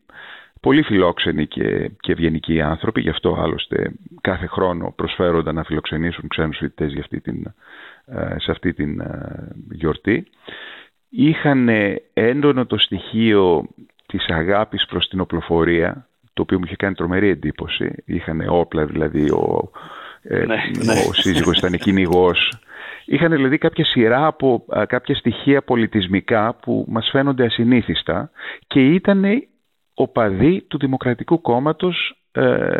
Πολύ 0.61 0.81
φιλόξενοι 0.81 1.47
και, 1.47 1.91
και 1.99 2.11
ευγενικοί 2.11 2.61
άνθρωποι, 2.61 3.01
γι' 3.01 3.09
αυτό 3.09 3.35
άλλωστε 3.39 3.91
κάθε 4.21 4.45
χρόνο 4.45 4.93
προσφέρονταν 4.95 5.55
να 5.55 5.63
φιλοξενήσουν 5.63 6.27
ξένους 6.27 6.57
φοιτητές 6.57 6.91
για 6.91 7.01
αυτή 7.01 7.21
την, 7.21 7.53
ε, 8.05 8.35
σε 8.39 8.51
αυτή 8.51 8.73
την 8.73 8.99
ε, 8.99 9.47
γιορτή 9.71 10.27
είχαν 11.11 11.69
έντονο 12.13 12.65
το 12.65 12.77
στοιχείο 12.77 13.67
της 14.05 14.25
αγάπης 14.27 14.85
προς 14.85 15.07
την 15.07 15.19
οπλοφορία, 15.19 16.07
το 16.33 16.41
οποίο 16.41 16.57
μου 16.57 16.63
είχε 16.65 16.75
κάνει 16.75 16.95
τρομερή 16.95 17.29
εντύπωση. 17.29 18.03
Είχαν 18.05 18.45
όπλα, 18.47 18.85
δηλαδή 18.85 19.29
ο, 19.29 19.71
ε, 20.21 20.45
ναι, 20.45 20.55
ναι. 20.83 20.93
ο 21.09 21.13
σύζυγος 21.13 21.57
ήταν 21.57 21.77
κυνηγό. 21.77 22.31
Είχαν 23.05 23.31
δηλαδή 23.31 23.57
κάποια 23.57 23.85
σειρά 23.85 24.25
από 24.25 24.65
κάποια 24.87 25.15
στοιχεία 25.15 25.61
πολιτισμικά 25.61 26.53
που 26.61 26.85
μας 26.87 27.09
φαίνονται 27.11 27.45
ασυνήθιστα 27.45 28.31
και 28.67 28.85
ήταν 28.85 29.23
οπαδοί 29.93 30.61
του 30.67 30.77
Δημοκρατικού 30.77 31.41
Κόμματος 31.41 32.15
ε, 32.31 32.79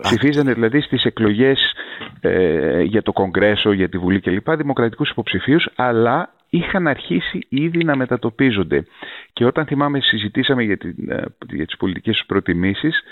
Ψηφίζανε 0.00 0.52
δηλαδή 0.52 0.80
στις 0.80 1.04
εκλογές 1.04 1.72
ε, 2.20 2.82
για 2.82 3.02
το 3.02 3.12
Κογκρέσο, 3.12 3.72
για 3.72 3.88
τη 3.88 3.98
Βουλή 3.98 4.20
κλπ. 4.20 4.50
δημοκρατικούς 4.50 5.10
υποψηφίους, 5.10 5.68
αλλά 5.76 6.34
είχαν 6.52 6.86
αρχίσει 6.88 7.38
ήδη 7.48 7.84
να 7.84 7.96
μετατοπίζονται. 7.96 8.86
Και 9.32 9.44
όταν 9.44 9.66
θυμάμαι 9.66 10.00
συζητήσαμε 10.00 10.62
για, 10.62 10.76
την, 10.76 11.10
ε, 11.10 11.24
για 11.50 11.66
τις 11.66 11.76
πολιτικές 11.76 12.16
σου 12.16 12.26
προτιμήσεις, 12.26 13.02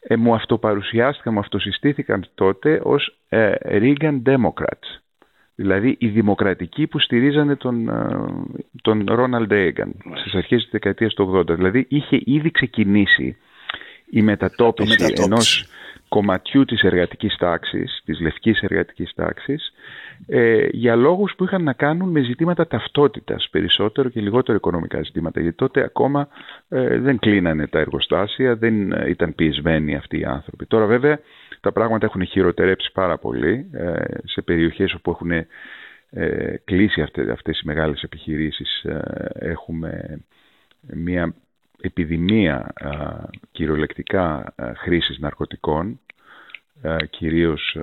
ε, 0.00 0.16
μου 0.16 0.34
αυτοπαρουσιάστηκαν, 0.34 1.32
μου 1.32 1.38
αυτοσυστήθηκαν 1.38 2.26
τότε 2.34 2.80
ως 2.82 3.18
ε, 3.28 3.52
Reagan 3.64 4.22
Democrats. 4.26 5.00
Δηλαδή 5.54 5.96
οι 5.98 6.08
δημοκρατικοί 6.08 6.86
που 6.86 6.98
στηρίζανε 6.98 7.56
τον, 7.56 7.88
ε, 7.88 8.08
τον 8.82 9.04
Ρόναλντ 9.08 9.52
Έγκαν 9.52 9.94
στις 10.14 10.34
αρχές 10.34 10.62
της 10.62 10.70
δεκαετίας 10.70 11.14
του 11.14 11.22
80. 11.22 11.54
Δηλαδή 11.54 11.86
είχε 11.88 12.20
ήδη 12.24 12.50
ξεκινήσει 12.50 13.36
η 14.10 14.22
μετατόπιση, 14.22 14.88
μετατόπιση. 14.88 15.24
ενός 15.24 15.66
κομματιού 16.08 16.64
της 16.64 16.82
εργατικής 16.82 17.36
τάξης, 17.36 18.02
της 18.04 18.20
λευκής 18.20 18.60
εργατικής 18.60 19.12
τάξης, 19.14 19.72
ε, 20.26 20.66
για 20.72 20.96
λόγους 20.96 21.34
που 21.36 21.44
είχαν 21.44 21.62
να 21.62 21.72
κάνουν 21.72 22.08
με 22.08 22.20
ζητήματα 22.20 22.66
ταυτότητας 22.66 23.48
περισσότερο 23.50 24.08
και 24.08 24.20
λιγότερο 24.20 24.56
οικονομικά 24.56 25.02
ζητήματα. 25.02 25.40
Γιατί 25.40 25.56
τότε 25.56 25.82
ακόμα 25.82 26.28
ε, 26.68 26.98
δεν 26.98 27.18
κλείνανε 27.18 27.66
τα 27.66 27.78
εργοστάσια, 27.78 28.56
δεν 28.56 28.92
ε, 28.92 29.08
ήταν 29.10 29.34
πιεσμένοι 29.34 29.96
αυτοί 29.96 30.18
οι 30.18 30.24
άνθρωποι. 30.24 30.66
Τώρα 30.66 30.86
βέβαια 30.86 31.20
τα 31.60 31.72
πράγματα 31.72 32.06
έχουν 32.06 32.26
χειροτερέψει 32.26 32.92
πάρα 32.92 33.18
πολύ 33.18 33.66
ε, 33.72 34.02
σε 34.24 34.42
περιοχές 34.42 34.94
όπου 34.94 35.10
έχουν 35.10 35.30
κλείσει 36.64 37.02
αυτές, 37.02 37.28
αυτές 37.28 37.60
οι 37.60 37.62
μεγάλες 37.66 38.02
επιχειρήσεις. 38.02 38.86
έχουμε 39.34 40.20
μια 40.94 41.34
επιδημία 41.80 42.74
κυριολεκτικά 43.52 44.54
χρήσης 44.76 45.18
ναρκωτικών, 45.18 46.00
κυρίως 47.10 47.76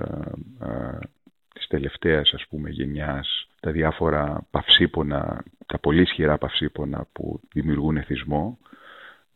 της 1.58 1.66
τελευταίας 1.66 2.32
ας 2.34 2.46
πούμε 2.48 2.70
γενιάς, 2.70 3.48
τα 3.60 3.70
διάφορα 3.70 4.46
παυσίπονα, 4.50 5.44
τα 5.66 5.78
πολύ 5.78 6.02
ισχυρά 6.02 6.38
παυσίπονα 6.38 7.06
που 7.12 7.40
δημιουργούν 7.52 7.96
εθισμό 7.96 8.58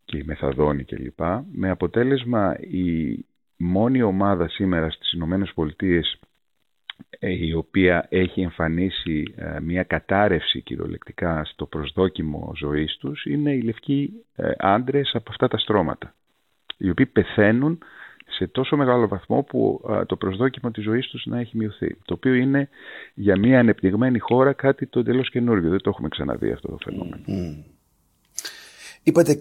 και 0.05 0.17
η 0.17 0.23
μεθαδόνη 0.25 0.85
κλπ. 0.85 1.21
Με 1.53 1.71
αποτέλεσμα 1.71 2.57
η 2.61 3.19
μόνη 3.57 4.03
ομάδα 4.03 4.49
σήμερα 4.49 4.91
στις 4.91 5.13
Ηνωμένες 5.13 5.53
Πολιτείες 5.55 6.19
ε, 7.19 7.47
η 7.47 7.53
οποία 7.53 8.07
έχει 8.09 8.41
εμφανίσει 8.41 9.35
ε, 9.37 9.61
μια 9.61 9.83
κατάρρευση 9.83 10.61
κυριολεκτικά 10.61 11.45
στο 11.45 11.67
προσδόκιμο 11.67 12.53
ζωής 12.57 12.97
τους 12.97 13.25
είναι 13.25 13.53
οι 13.53 13.61
λευκοί 13.61 14.13
ε, 14.37 14.51
άντρες 14.59 15.11
από 15.15 15.31
αυτά 15.31 15.49
τα 15.49 15.59
στρώματα 15.59 16.15
οι 16.77 16.91
οποίοι 16.91 17.07
πεθαίνουν 17.07 17.79
σε 18.35 18.47
τόσο 18.47 18.77
μεγάλο 18.77 19.09
βαθμό 19.09 19.43
που 19.43 19.81
το 20.07 20.17
προσδόκιμο 20.17 20.71
της 20.71 20.85
ζωής 20.85 21.07
τους 21.07 21.27
να 21.27 21.39
έχει 21.39 21.57
μειωθεί. 21.57 21.97
Το 22.05 22.15
οποίο 22.15 22.35
είναι 22.35 22.69
για 23.15 23.39
μια 23.39 23.59
ανεπτυγμένη 23.59 24.19
χώρα 24.19 24.53
κάτι 24.53 24.87
το 24.87 24.99
εντελώς 24.99 25.31
καινούργιο. 25.31 25.71
Δεν 25.71 25.81
το 25.81 25.91
έχουμε 25.91 26.09
ξαναδεί 26.09 26.53
αυτό 26.53 26.69
το 26.69 26.79
φαινόμενο. 26.85 27.23
Mm. 27.27 27.63
Είπατε 29.03 29.37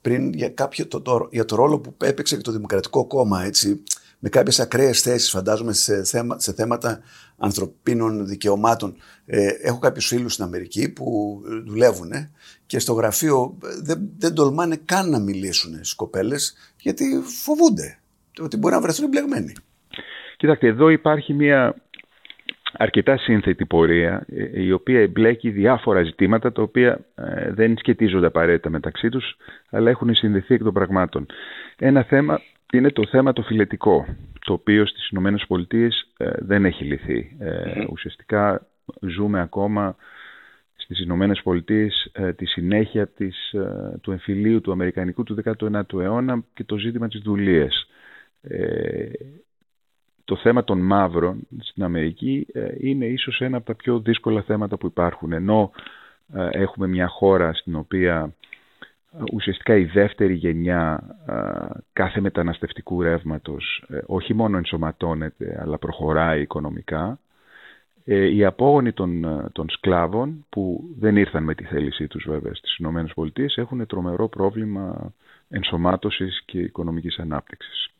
πριν 0.00 0.32
για, 0.32 0.48
κάποιο, 0.48 0.86
το, 0.86 1.00
το, 1.00 1.28
για 1.30 1.44
το 1.44 1.56
ρόλο 1.56 1.78
που 1.78 1.94
έπαιξε 2.02 2.36
και 2.36 2.42
το 2.42 2.52
Δημοκρατικό 2.52 3.06
Κόμμα 3.06 3.44
έτσι, 3.44 3.82
με 4.18 4.28
κάποιες 4.28 4.60
ακραίες 4.60 5.00
θέσεις 5.00 5.30
φαντάζομαι 5.30 5.72
σε, 5.72 6.04
θέμα, 6.04 6.38
σε 6.38 6.52
θέματα 6.52 7.00
ανθρωπίνων 7.36 8.26
δικαιωμάτων. 8.26 8.96
Ε, 9.26 9.46
έχω 9.46 9.78
κάποιους 9.78 10.06
φίλους 10.06 10.32
στην 10.32 10.44
Αμερική 10.44 10.88
που 10.88 11.40
δουλεύουν 11.66 12.10
και 12.66 12.78
στο 12.78 12.92
γραφείο 12.92 13.58
δεν, 13.82 14.10
δεν 14.18 14.34
τολμάνε 14.34 14.76
καν 14.84 15.10
να 15.10 15.18
μιλήσουν 15.18 15.74
στις 15.74 15.94
κοπέλες 15.94 16.54
γιατί 16.76 17.04
φοβούνται 17.42 17.98
ότι 18.40 18.56
μπορεί 18.56 18.74
να 18.74 18.80
βρεθούν 18.80 19.04
εμπλεγμένοι. 19.04 19.52
Κοιτάξτε, 20.36 20.66
εδώ 20.66 20.88
υπάρχει 20.88 21.32
μια 21.32 21.74
αρκετά 22.76 23.16
σύνθετη 23.16 23.66
πορεία 23.66 24.26
ε, 24.28 24.62
η 24.62 24.72
οποία 24.72 25.00
εμπλέκει 25.00 25.50
διάφορα 25.50 26.02
ζητήματα 26.02 26.52
τα 26.52 26.62
οποία 26.62 27.04
ε, 27.14 27.52
δεν 27.52 27.78
σχετίζονται 27.78 28.26
απαραίτητα 28.26 28.70
μεταξύ 28.70 29.08
τους 29.08 29.36
αλλά 29.70 29.90
έχουν 29.90 30.14
συνδεθεί 30.14 30.54
εκ 30.54 30.62
των 30.62 30.72
πραγμάτων. 30.72 31.26
Ένα 31.78 32.02
θέμα 32.02 32.40
είναι 32.72 32.90
το 32.90 33.06
θέμα 33.06 33.32
το 33.32 33.42
φιλετικό 33.42 34.06
το 34.44 34.52
οποίο 34.52 34.86
στις 34.86 35.08
Ηνωμένες 35.08 35.44
Πολιτείες 35.48 36.12
ε, 36.16 36.30
δεν 36.38 36.64
έχει 36.64 36.84
λυθεί. 36.84 37.36
Ουσιαστικά 37.90 38.66
ζούμε 39.00 39.40
ακόμα 39.40 39.96
στις 40.74 41.00
Ηνωμένες 41.00 41.40
Πολιτείες 41.42 42.12
τη 42.36 42.46
συνέχεια 42.46 43.06
της, 43.06 43.54
του 44.00 44.10
εμφυλίου 44.10 44.60
του 44.60 44.72
Αμερικανικού 44.72 45.22
του 45.22 45.36
19ου 45.44 46.00
αιώνα 46.00 46.44
και 46.54 46.64
το 46.64 46.76
ζήτημα 46.76 47.08
της 47.08 47.20
δουλείας 47.20 47.88
το 50.24 50.36
θέμα 50.36 50.64
των 50.64 50.78
μαύρων 50.78 51.46
στην 51.60 51.82
Αμερική 51.82 52.46
ε, 52.52 52.66
είναι 52.78 53.06
ίσως 53.06 53.40
ένα 53.40 53.56
από 53.56 53.66
τα 53.66 53.74
πιο 53.74 53.98
δύσκολα 53.98 54.42
θέματα 54.42 54.76
που 54.76 54.86
υπάρχουν. 54.86 55.32
Ενώ 55.32 55.70
ε, 56.34 56.48
έχουμε 56.50 56.86
μια 56.86 57.06
χώρα 57.08 57.52
στην 57.54 57.74
οποία 57.76 58.34
ε, 59.12 59.22
ουσιαστικά 59.32 59.76
η 59.76 59.84
δεύτερη 59.84 60.34
γενιά 60.34 61.02
κάθε 61.92 62.20
μεταναστευτικού 62.20 63.02
ρεύματος 63.02 63.84
όχι 64.06 64.34
μόνο 64.34 64.56
ενσωματώνεται 64.56 65.58
αλλά 65.62 65.78
προχωράει 65.78 66.40
οικονομικά, 66.40 67.18
οι 68.04 68.44
απόγονοι 68.44 68.92
των, 68.92 69.24
των 69.52 69.68
σκλάβων 69.70 70.46
που 70.48 70.84
δεν 70.98 71.16
ήρθαν 71.16 71.42
με 71.44 71.54
τη 71.54 71.64
θέλησή 71.64 72.06
τους 72.06 72.24
βέβαια 72.28 72.54
στις 72.54 72.76
ΗΠΑ 72.78 73.44
έχουν 73.54 73.86
τρομερό 73.86 74.28
πρόβλημα 74.28 75.12
ενσωμάτωσης 75.48 76.42
και 76.44 76.58
οικονομικής 76.60 77.18
ανάπτυξης. 77.18 77.94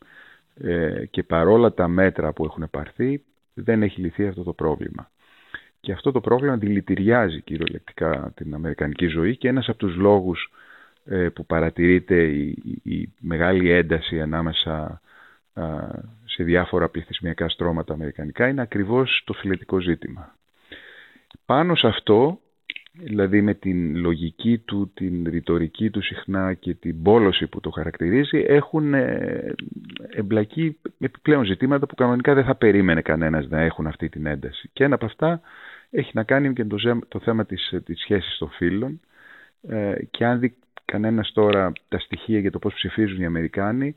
Ε, 0.61 1.05
και 1.05 1.23
παρόλα 1.23 1.73
τα 1.73 1.87
μέτρα 1.87 2.33
που 2.33 2.45
έχουν 2.45 2.67
πάρθει 2.71 3.23
δεν 3.53 3.83
έχει 3.83 4.01
λυθεί 4.01 4.27
αυτό 4.27 4.43
το 4.43 4.53
πρόβλημα. 4.53 5.11
Και 5.79 5.91
αυτό 5.91 6.11
το 6.11 6.21
πρόβλημα 6.21 6.57
δηλητηριάζει 6.57 7.41
κυριολεκτικά 7.41 8.31
την 8.35 8.53
Αμερικανική 8.53 9.07
ζωή 9.07 9.37
και 9.37 9.47
ένας 9.47 9.69
από 9.69 9.77
τους 9.77 9.95
λόγους 9.95 10.51
ε, 11.05 11.29
που 11.29 11.45
παρατηρείται 11.45 12.23
η, 12.83 13.13
μεγάλη 13.19 13.69
ένταση 13.69 14.21
ανάμεσα 14.21 15.01
σε 16.25 16.43
διάφορα 16.43 16.89
πληθυσμιακά 16.89 17.49
στρώματα 17.49 17.93
αμερικανικά 17.93 18.47
είναι 18.47 18.61
ακριβώς 18.61 19.21
το 19.25 19.33
φιλετικό 19.33 19.79
ζήτημα. 19.79 20.35
Πάνω 21.45 21.75
σε 21.75 21.87
αυτό 21.87 22.39
δηλαδή 22.97 23.41
με 23.41 23.53
την 23.53 23.95
λογική 23.95 24.57
του, 24.57 24.91
την 24.93 25.23
ρητορική 25.29 25.89
του 25.89 26.01
συχνά 26.01 26.53
και 26.53 26.73
την 26.73 27.01
πόλωση 27.01 27.47
που 27.47 27.59
το 27.59 27.69
χαρακτηρίζει, 27.69 28.43
έχουν 28.47 28.93
ε, 28.93 29.53
εμπλακεί 30.09 30.77
επιπλέον 30.99 31.45
ζητήματα 31.45 31.85
που 31.85 31.95
κανονικά 31.95 32.33
δεν 32.33 32.43
θα 32.43 32.55
περίμενε 32.55 33.01
κανένας 33.01 33.47
να 33.49 33.61
έχουν 33.61 33.87
αυτή 33.87 34.09
την 34.09 34.25
ένταση. 34.25 34.69
Και 34.73 34.83
ένα 34.83 34.95
από 34.95 35.05
αυτά 35.05 35.41
έχει 35.89 36.11
να 36.13 36.23
κάνει 36.23 36.53
και 36.53 36.65
το, 36.65 36.99
το 37.07 37.19
θέμα 37.19 37.45
της, 37.45 37.73
της 37.85 37.99
σχέσης 37.99 38.37
των 38.37 38.49
φίλων 38.49 38.99
ε, 39.67 39.95
και 40.11 40.25
αν 40.25 40.39
δει 40.39 40.55
κανένας 40.85 41.31
τώρα 41.33 41.71
τα 41.87 41.99
στοιχεία 41.99 42.39
για 42.39 42.51
το 42.51 42.59
πώς 42.59 42.73
ψηφίζουν 42.73 43.21
οι 43.21 43.25
Αμερικάνοι, 43.25 43.95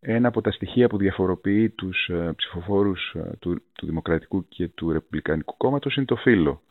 ένα 0.00 0.28
από 0.28 0.40
τα 0.40 0.50
στοιχεία 0.50 0.88
που 0.88 0.96
διαφοροποιεί 0.96 1.68
τους 1.68 2.08
ε, 2.08 2.32
ψηφοφόρους 2.36 3.16
του, 3.38 3.62
του 3.72 3.86
Δημοκρατικού 3.86 4.48
και 4.48 4.68
του 4.68 4.92
Ρεπουμπλικανικού 4.92 5.56
κόμματος 5.56 5.96
είναι 5.96 6.06
το 6.06 6.16
φύλλο. 6.16 6.62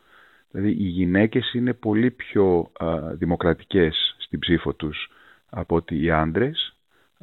Δηλαδή 0.50 0.70
οι 0.70 0.86
γυναίκες 0.88 1.52
είναι 1.52 1.72
πολύ 1.72 2.10
πιο 2.10 2.70
α, 2.78 3.14
δημοκρατικές 3.14 4.16
στην 4.18 4.38
ψήφο 4.38 4.74
τους 4.74 5.10
από 5.50 5.76
ότι 5.76 6.02
οι 6.02 6.10
άντρες 6.10 6.76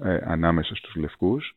ε, 0.04 0.20
ανάμεσα 0.24 0.76
στους 0.76 0.96
λευκούς 0.96 1.56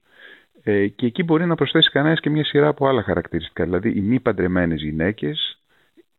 ε, 0.63 0.87
και 0.89 1.07
εκεί 1.07 1.23
μπορεί 1.23 1.47
να 1.47 1.55
προσθέσει 1.55 1.91
κανένας 1.91 2.21
και 2.21 2.31
μια 2.31 2.45
σειρά 2.45 2.69
από 2.69 2.87
άλλα 2.87 3.03
χαρακτηριστικά. 3.03 3.65
Δηλαδή 3.65 3.91
οι 3.97 4.01
μη 4.01 4.21
παντρεμένες 4.21 4.83
γυναίκες 4.83 5.61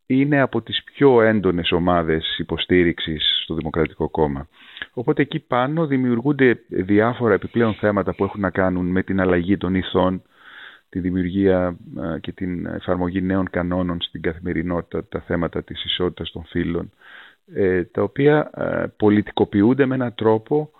είναι 0.05 0.39
από 0.39 0.61
τις 0.61 0.83
πιο 0.83 1.21
έντονες 1.21 1.71
ομάδες 1.71 2.37
υποστήριξης 2.37 3.41
στο 3.43 3.55
Δημοκρατικό 3.55 4.09
Κόμμα. 4.09 4.47
Οπότε 4.93 5.21
εκεί 5.21 5.39
πάνω 5.39 5.85
δημιουργούνται 5.85 6.59
διάφορα 6.67 7.33
επιπλέον 7.33 7.73
θέματα 7.73 8.15
που 8.15 8.23
έχουν 8.23 8.41
να 8.41 8.49
κάνουν 8.49 8.85
με 8.85 9.03
την 9.03 9.21
αλλαγή 9.21 9.57
των 9.57 9.75
ηθών, 9.75 10.21
τη 10.91 10.99
δημιουργία 10.99 11.77
και 12.21 12.31
την 12.31 12.65
εφαρμογή 12.65 13.21
νέων 13.21 13.49
κανόνων 13.49 14.01
στην 14.01 14.21
καθημερινότητα, 14.21 15.05
τα 15.05 15.19
θέματα 15.19 15.63
της 15.63 15.83
ισότητας 15.83 16.31
των 16.31 16.43
φύλων, 16.43 16.91
ε, 17.53 17.83
τα 17.83 18.01
οποία 18.01 18.49
πολιτικοποιούνται 18.97 19.85
με 19.85 19.95
έναν 19.95 20.13
τρόπο 20.15 20.71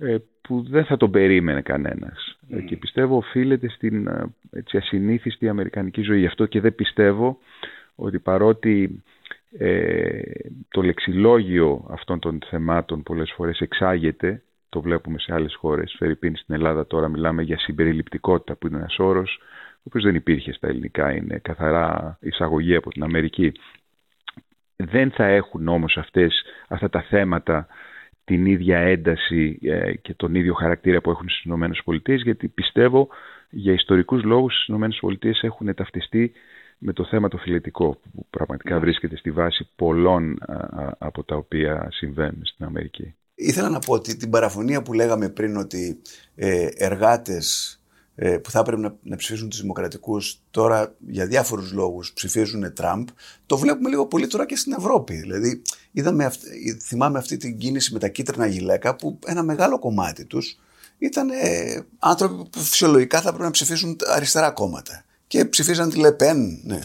ε, 0.00 0.16
που 0.40 0.62
δεν 0.68 0.84
θα 0.84 0.96
τον 0.96 1.10
περίμενε 1.10 1.62
κανένας. 1.62 2.38
Mm. 2.50 2.64
Και 2.66 2.76
πιστεύω 2.76 3.16
οφείλεται 3.16 3.68
στην 3.68 4.08
έτσι, 4.50 4.76
ασυνήθιστη 4.76 5.48
αμερικανική 5.48 6.02
ζωή. 6.02 6.18
Γι' 6.20 6.26
αυτό 6.26 6.46
και 6.46 6.60
δεν 6.60 6.74
πιστεύω 6.74 7.38
ότι 7.94 8.18
παρότι 8.18 9.02
ε, 9.58 10.20
το 10.68 10.82
λεξιλόγιο 10.82 11.84
αυτών 11.90 12.18
των 12.18 12.38
θεμάτων 12.50 13.02
πολλές 13.02 13.32
φορές 13.36 13.60
εξάγεται 13.60 14.42
το 14.68 14.80
βλέπουμε 14.80 15.18
σε 15.18 15.34
άλλες 15.34 15.54
χώρες. 15.54 15.94
Φερρυπίν 15.98 16.36
στην 16.36 16.54
Ελλάδα 16.54 16.86
τώρα 16.86 17.08
μιλάμε 17.08 17.42
για 17.42 17.58
συμπεριληπτικότητα 17.58 18.56
που 18.56 18.66
είναι 18.66 18.76
ένας 18.76 18.98
όρος 18.98 19.40
ο 19.78 19.80
οποίος 19.82 20.04
δεν 20.04 20.14
υπήρχε 20.14 20.52
στα 20.52 20.68
ελληνικά, 20.68 21.12
είναι 21.12 21.38
καθαρά 21.38 22.18
εισαγωγή 22.20 22.74
από 22.74 22.90
την 22.90 23.02
Αμερική. 23.02 23.52
Δεν 24.76 25.10
θα 25.10 25.24
έχουν 25.24 25.68
όμως 25.68 25.96
αυτές, 25.96 26.44
αυτά 26.68 26.88
τα 26.90 27.02
θέματα 27.02 27.66
την 28.24 28.46
ίδια 28.46 28.78
ένταση 28.78 29.58
ε, 29.62 29.92
και 29.94 30.14
τον 30.14 30.34
ίδιο 30.34 30.54
χαρακτήρα 30.54 31.00
που 31.00 31.10
έχουν 31.10 31.28
στις 31.28 31.44
ΗΠΑ 31.44 32.14
γιατί 32.14 32.48
πιστεύω 32.48 33.08
για 33.50 33.72
ιστορικούς 33.72 34.22
λόγους 34.22 34.62
στις 34.62 35.00
ΗΠΑ 35.02 35.30
έχουν 35.40 35.74
ταυτιστεί 35.74 36.32
με 36.78 36.92
το 36.92 37.04
θέμα 37.04 37.28
το 37.28 37.36
φιλετικό 37.36 38.00
που 38.14 38.26
πραγματικά 38.30 38.80
βρίσκεται 38.80 39.16
στη 39.16 39.30
βάση 39.30 39.68
πολλών 39.76 40.38
από 40.98 41.24
τα 41.24 41.36
οποία 41.36 41.88
συμβαίνουν 41.90 42.40
στην 42.44 42.64
Αμερική. 42.64 43.14
Ήθελα 43.40 43.68
να 43.68 43.78
πω 43.78 43.92
ότι 43.92 44.16
την 44.16 44.30
παραφωνία 44.30 44.82
που 44.82 44.92
λέγαμε 44.92 45.28
πριν 45.28 45.56
ότι 45.56 46.00
ε, 46.34 46.68
εργάτες 46.74 47.78
ε, 48.14 48.38
που 48.38 48.50
θα 48.50 48.58
έπρεπε 48.58 48.80
να, 48.80 48.96
να 49.02 49.16
ψηφίσουν 49.16 49.48
τους 49.48 49.60
δημοκρατικούς 49.60 50.40
τώρα 50.50 50.94
για 51.08 51.26
διάφορους 51.26 51.72
λόγους 51.72 52.12
ψηφίζουν 52.12 52.72
Τραμπ, 52.72 53.08
το 53.46 53.58
βλέπουμε 53.58 53.88
λίγο 53.88 54.06
πολύ 54.06 54.26
τώρα 54.26 54.46
και 54.46 54.56
στην 54.56 54.72
Ευρώπη. 54.72 55.14
Δηλαδή 55.14 55.62
είδαμε 55.90 56.32
θυμάμαι 56.82 57.18
αυτή 57.18 57.36
την 57.36 57.58
κίνηση 57.58 57.92
με 57.92 57.98
τα 57.98 58.08
κίτρινα 58.08 58.46
γυλαίκα 58.46 58.96
που 58.96 59.18
ένα 59.26 59.42
μεγάλο 59.42 59.78
κομμάτι 59.78 60.24
τους 60.24 60.58
ήταν 60.98 61.30
ε, 61.30 61.86
άνθρωποι 61.98 62.34
που 62.34 62.58
φυσιολογικά 62.58 63.20
θα 63.20 63.28
έπρεπε 63.28 63.44
να 63.44 63.50
ψηφίσουν 63.50 63.96
αριστερά 64.14 64.50
κόμματα 64.50 65.04
και 65.26 65.44
ψηφίζαν 65.44 65.90
τη 65.90 65.98
Λεπέν, 65.98 66.60
ναι. 66.64 66.78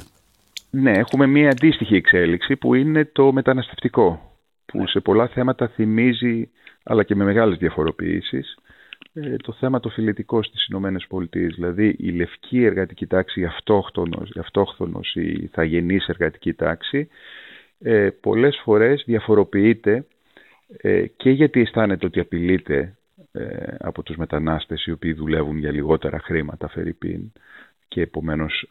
Ναι, 0.69 0.91
έχουμε 0.91 1.27
μία 1.27 1.49
αντίστοιχη 1.49 1.95
εξέλιξη 1.95 2.55
που 2.55 2.73
είναι 2.73 3.05
το 3.05 3.31
μεταναστευτικό 3.31 4.32
που 4.65 4.87
σε 4.87 4.99
πολλά 4.99 5.27
θέματα 5.27 5.67
θυμίζει, 5.67 6.49
αλλά 6.83 7.03
και 7.03 7.15
με 7.15 7.23
μεγάλες 7.23 7.57
διαφοροποιήσεις, 7.57 8.57
ε, 9.13 9.35
το 9.35 9.53
θέμα 9.53 9.79
το 9.79 9.89
φιλετικό 9.89 10.43
στις 10.43 10.65
Ηνωμένες 10.67 11.05
Πολιτείες. 11.07 11.53
Δηλαδή 11.55 11.95
η 11.99 12.09
λευκή 12.11 12.63
εργατική 12.63 13.07
τάξη, 13.07 13.39
η 13.41 13.45
αυτόχθονος, 13.45 14.29
η, 14.29 14.39
αυτόχθονος, 14.39 15.15
η 15.15 15.49
θαγενής 15.53 16.07
εργατική 16.07 16.53
τάξη, 16.53 17.09
ε, 17.85 18.09
πολλές 18.09 18.61
φορές 18.63 19.03
διαφοροποιείται 19.05 20.05
ε, 20.77 21.05
και 21.07 21.29
γιατί 21.29 21.59
αισθάνεται 21.61 22.05
ότι 22.05 22.19
απειλείται 22.19 22.97
ε, 23.31 23.75
από 23.79 24.03
τους 24.03 24.15
μετανάστες 24.15 24.85
οι 24.85 24.91
οποίοι 24.91 25.13
δουλεύουν 25.13 25.57
για 25.57 25.71
λιγότερα 25.71 26.19
χρήματα, 26.19 26.67
φερρυπίν, 26.67 27.31
και 27.87 28.01
επομένως 28.01 28.65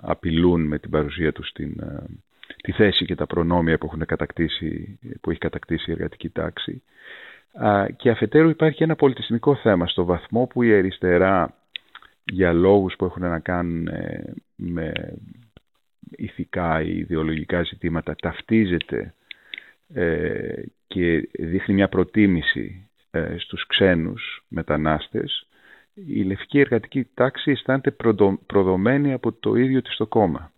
απειλούν 0.00 0.66
με 0.66 0.78
την 0.78 0.90
παρουσία 0.90 1.32
τους 1.32 1.48
στην, 1.48 1.74
τη 2.56 2.72
θέση 2.72 3.04
και 3.04 3.14
τα 3.14 3.26
προνόμια 3.26 3.78
που, 3.78 3.86
έχουν 3.86 4.06
κατακτήσει, 4.06 4.98
που 5.20 5.30
έχει 5.30 5.38
κατακτήσει 5.38 5.90
η 5.90 5.92
εργατική 5.92 6.28
τάξη. 6.28 6.82
Και 7.96 8.10
αφετέρου 8.10 8.48
υπάρχει 8.48 8.82
ένα 8.82 8.96
πολιτισμικό 8.96 9.54
θέμα 9.56 9.86
στο 9.86 10.04
βαθμό 10.04 10.46
που 10.46 10.62
η 10.62 10.74
αριστερά 10.74 11.54
για 12.24 12.52
λόγους 12.52 12.96
που 12.96 13.04
έχουν 13.04 13.22
να 13.22 13.38
κάνουν 13.38 13.86
ε, 13.86 14.34
με 14.56 14.92
ηθικά 16.10 16.82
ή 16.82 16.96
ιδεολογικά 16.96 17.62
ζητήματα 17.62 18.14
ταυτίζεται 18.22 19.14
ε, 19.94 20.62
και 20.86 21.28
δείχνει 21.32 21.74
μια 21.74 21.88
προτίμηση 21.88 22.88
ε, 23.10 23.34
στους 23.38 23.66
ξένους 23.66 24.44
μετανάστες 24.48 25.46
η 25.94 26.22
λευκή 26.22 26.58
εργατική 26.58 27.08
τάξη 27.14 27.50
αισθάνεται 27.50 27.96
προδομένη 28.46 29.12
από 29.12 29.32
το 29.32 29.54
ίδιο 29.54 29.82
της 29.82 29.96
το 29.96 30.06
κόμμα 30.06 30.52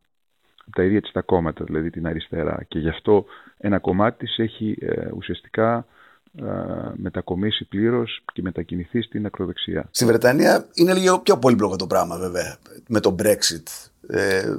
τα 0.73 0.83
ίδια 0.83 1.01
της 1.01 1.13
τα 1.13 1.21
κόμματα, 1.21 1.65
δηλαδή 1.65 1.91
την 1.91 2.07
αριστερά. 2.07 2.65
Και 2.69 2.79
γι' 2.79 2.89
αυτό 2.89 3.25
ένα 3.59 3.79
κομμάτι 3.79 4.25
της 4.25 4.39
έχει 4.39 4.77
ε, 4.81 5.09
ουσιαστικά 5.17 5.87
μετακομίσει 6.97 7.65
πλήρως 7.65 8.23
και 8.33 8.43
μετακινηθεί 8.43 9.03
στην 9.03 9.27
ακροδεξιά. 9.27 9.89
Στη 9.91 10.05
Βρετανία 10.05 10.67
είναι 10.75 10.95
λίγο 10.95 11.21
πιο 11.21 11.39
πολύπλοκο 11.39 11.77
το 11.77 11.87
πράγμα 11.87 12.19
βέβαια 12.19 12.59
με 12.89 13.01
το 13.01 13.17
Brexit. 13.19 13.91
Ε... 14.09 14.59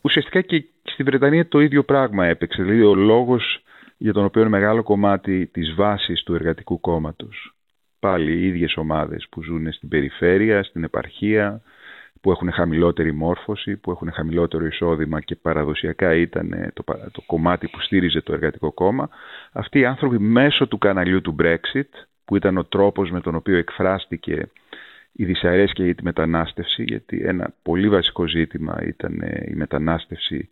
Ουσιαστικά 0.00 0.40
και 0.40 0.64
στη 0.82 1.02
Βρετανία 1.02 1.48
το 1.48 1.60
ίδιο 1.60 1.84
πράγμα 1.84 2.26
έπαιξε. 2.26 2.62
Δηλαδή 2.62 2.82
ο 2.82 2.94
λόγος 2.94 3.64
για 3.96 4.12
τον 4.12 4.24
οποίο 4.24 4.40
είναι 4.40 4.50
μεγάλο 4.50 4.82
κομμάτι 4.82 5.46
της 5.46 5.74
βάσης 5.74 6.22
του 6.22 6.34
εργατικού 6.34 6.80
κόμματος. 6.80 7.54
Πάλι 7.98 8.32
οι 8.32 8.46
ίδιες 8.46 8.76
ομάδες 8.76 9.26
που 9.30 9.42
ζουν 9.42 9.72
στην 9.72 9.88
περιφέρεια, 9.88 10.62
στην 10.62 10.84
επαρχία, 10.84 11.60
που 12.26 12.32
έχουν 12.32 12.52
χαμηλότερη 12.52 13.12
μόρφωση, 13.12 13.76
που 13.76 13.90
έχουν 13.90 14.12
χαμηλότερο 14.12 14.66
εισόδημα 14.66 15.20
και 15.20 15.36
παραδοσιακά 15.36 16.14
ήταν 16.14 16.70
το, 16.74 16.84
το 17.12 17.22
κομμάτι 17.26 17.68
που 17.68 17.80
στήριζε 17.80 18.20
το 18.20 18.32
εργατικό 18.32 18.72
κόμμα. 18.72 19.08
Αυτοί 19.52 19.78
οι 19.78 19.84
άνθρωποι 19.84 20.18
μέσω 20.18 20.66
του 20.66 20.78
καναλιού 20.78 21.20
του 21.20 21.36
Brexit, 21.38 21.88
που 22.24 22.36
ήταν 22.36 22.56
ο 22.56 22.64
τρόπος 22.64 23.10
με 23.10 23.20
τον 23.20 23.34
οποίο 23.34 23.56
εκφράστηκε 23.56 24.50
η 25.12 25.24
δυσαρέσκεια 25.24 25.84
για 25.84 25.94
τη 25.94 26.02
μετανάστευση, 26.02 26.82
γιατί 26.82 27.22
ένα 27.24 27.54
πολύ 27.62 27.88
βασικό 27.88 28.26
ζήτημα 28.26 28.82
ήταν 28.82 29.22
η 29.48 29.54
μετανάστευση 29.54 30.48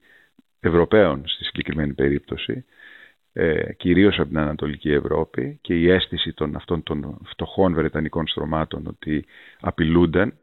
Ευρωπαίων 0.60 1.22
στη 1.26 1.44
συγκεκριμένη 1.44 1.92
περίπτωση, 1.92 2.64
ε, 3.32 3.72
κυρίως 3.72 4.18
από 4.18 4.28
την 4.28 4.38
Ανατολική 4.38 4.92
Ευρώπη 4.92 5.58
και 5.60 5.74
η 5.74 5.90
αίσθηση 5.90 6.32
των 6.32 6.56
αυτών 6.56 6.82
των 6.82 7.18
φτωχών 7.24 7.74
Βρετανικών 7.74 8.26
στρωμάτων 8.26 8.86
ότι 8.86 9.24
απειλούνταν 9.60 10.34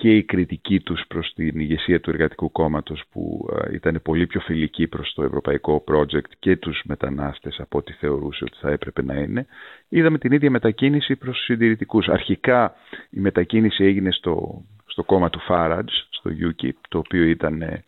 και 0.00 0.16
η 0.16 0.22
κριτική 0.22 0.80
τους 0.80 1.04
προς 1.08 1.32
την 1.34 1.60
ηγεσία 1.60 2.00
του 2.00 2.10
Εργατικού 2.10 2.52
Κόμματος 2.52 3.02
που 3.12 3.48
ε, 3.64 3.74
ήταν 3.74 4.00
πολύ 4.02 4.26
πιο 4.26 4.40
φιλική 4.40 4.86
προς 4.86 5.12
το 5.14 5.22
ευρωπαϊκό 5.22 5.84
project 5.88 6.30
και 6.38 6.56
τους 6.56 6.82
μετανάστες 6.84 7.58
από 7.60 7.78
ό,τι 7.78 7.92
θεωρούσε 7.92 8.44
ότι 8.44 8.56
θα 8.60 8.70
έπρεπε 8.70 9.02
να 9.02 9.14
είναι. 9.14 9.46
Είδαμε 9.88 10.18
την 10.18 10.32
ίδια 10.32 10.50
μετακίνηση 10.50 11.16
προς 11.16 11.36
τους 11.36 11.44
συντηρητικούς. 11.44 12.08
Αρχικά 12.08 12.74
η 13.10 13.20
μετακίνηση 13.20 13.84
έγινε 13.84 14.10
στο, 14.10 14.64
στο 14.86 15.04
κόμμα 15.04 15.30
του 15.30 15.40
Farage, 15.48 15.92
στο 16.08 16.30
UKIP, 16.30 16.76
το 16.88 16.98
οποίο 16.98 17.22
ήταν 17.22 17.62
ε, 17.62 17.84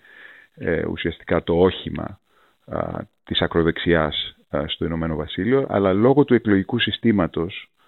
ε, 0.54 0.86
ουσιαστικά 0.86 1.42
το 1.42 1.54
όχημα 1.54 2.20
α, 2.66 2.88
της 3.24 3.40
ακροδεξιάς 3.40 4.36
στο 4.66 4.84
Ηνωμένο 4.84 5.16
Βασίλειο, 5.16 5.66
αλλά 5.68 5.92
λόγω 5.92 6.24
του 6.24 6.34
εκλογικού 6.34 6.78
συστήματος, 6.78 7.64
ε, 7.64 7.79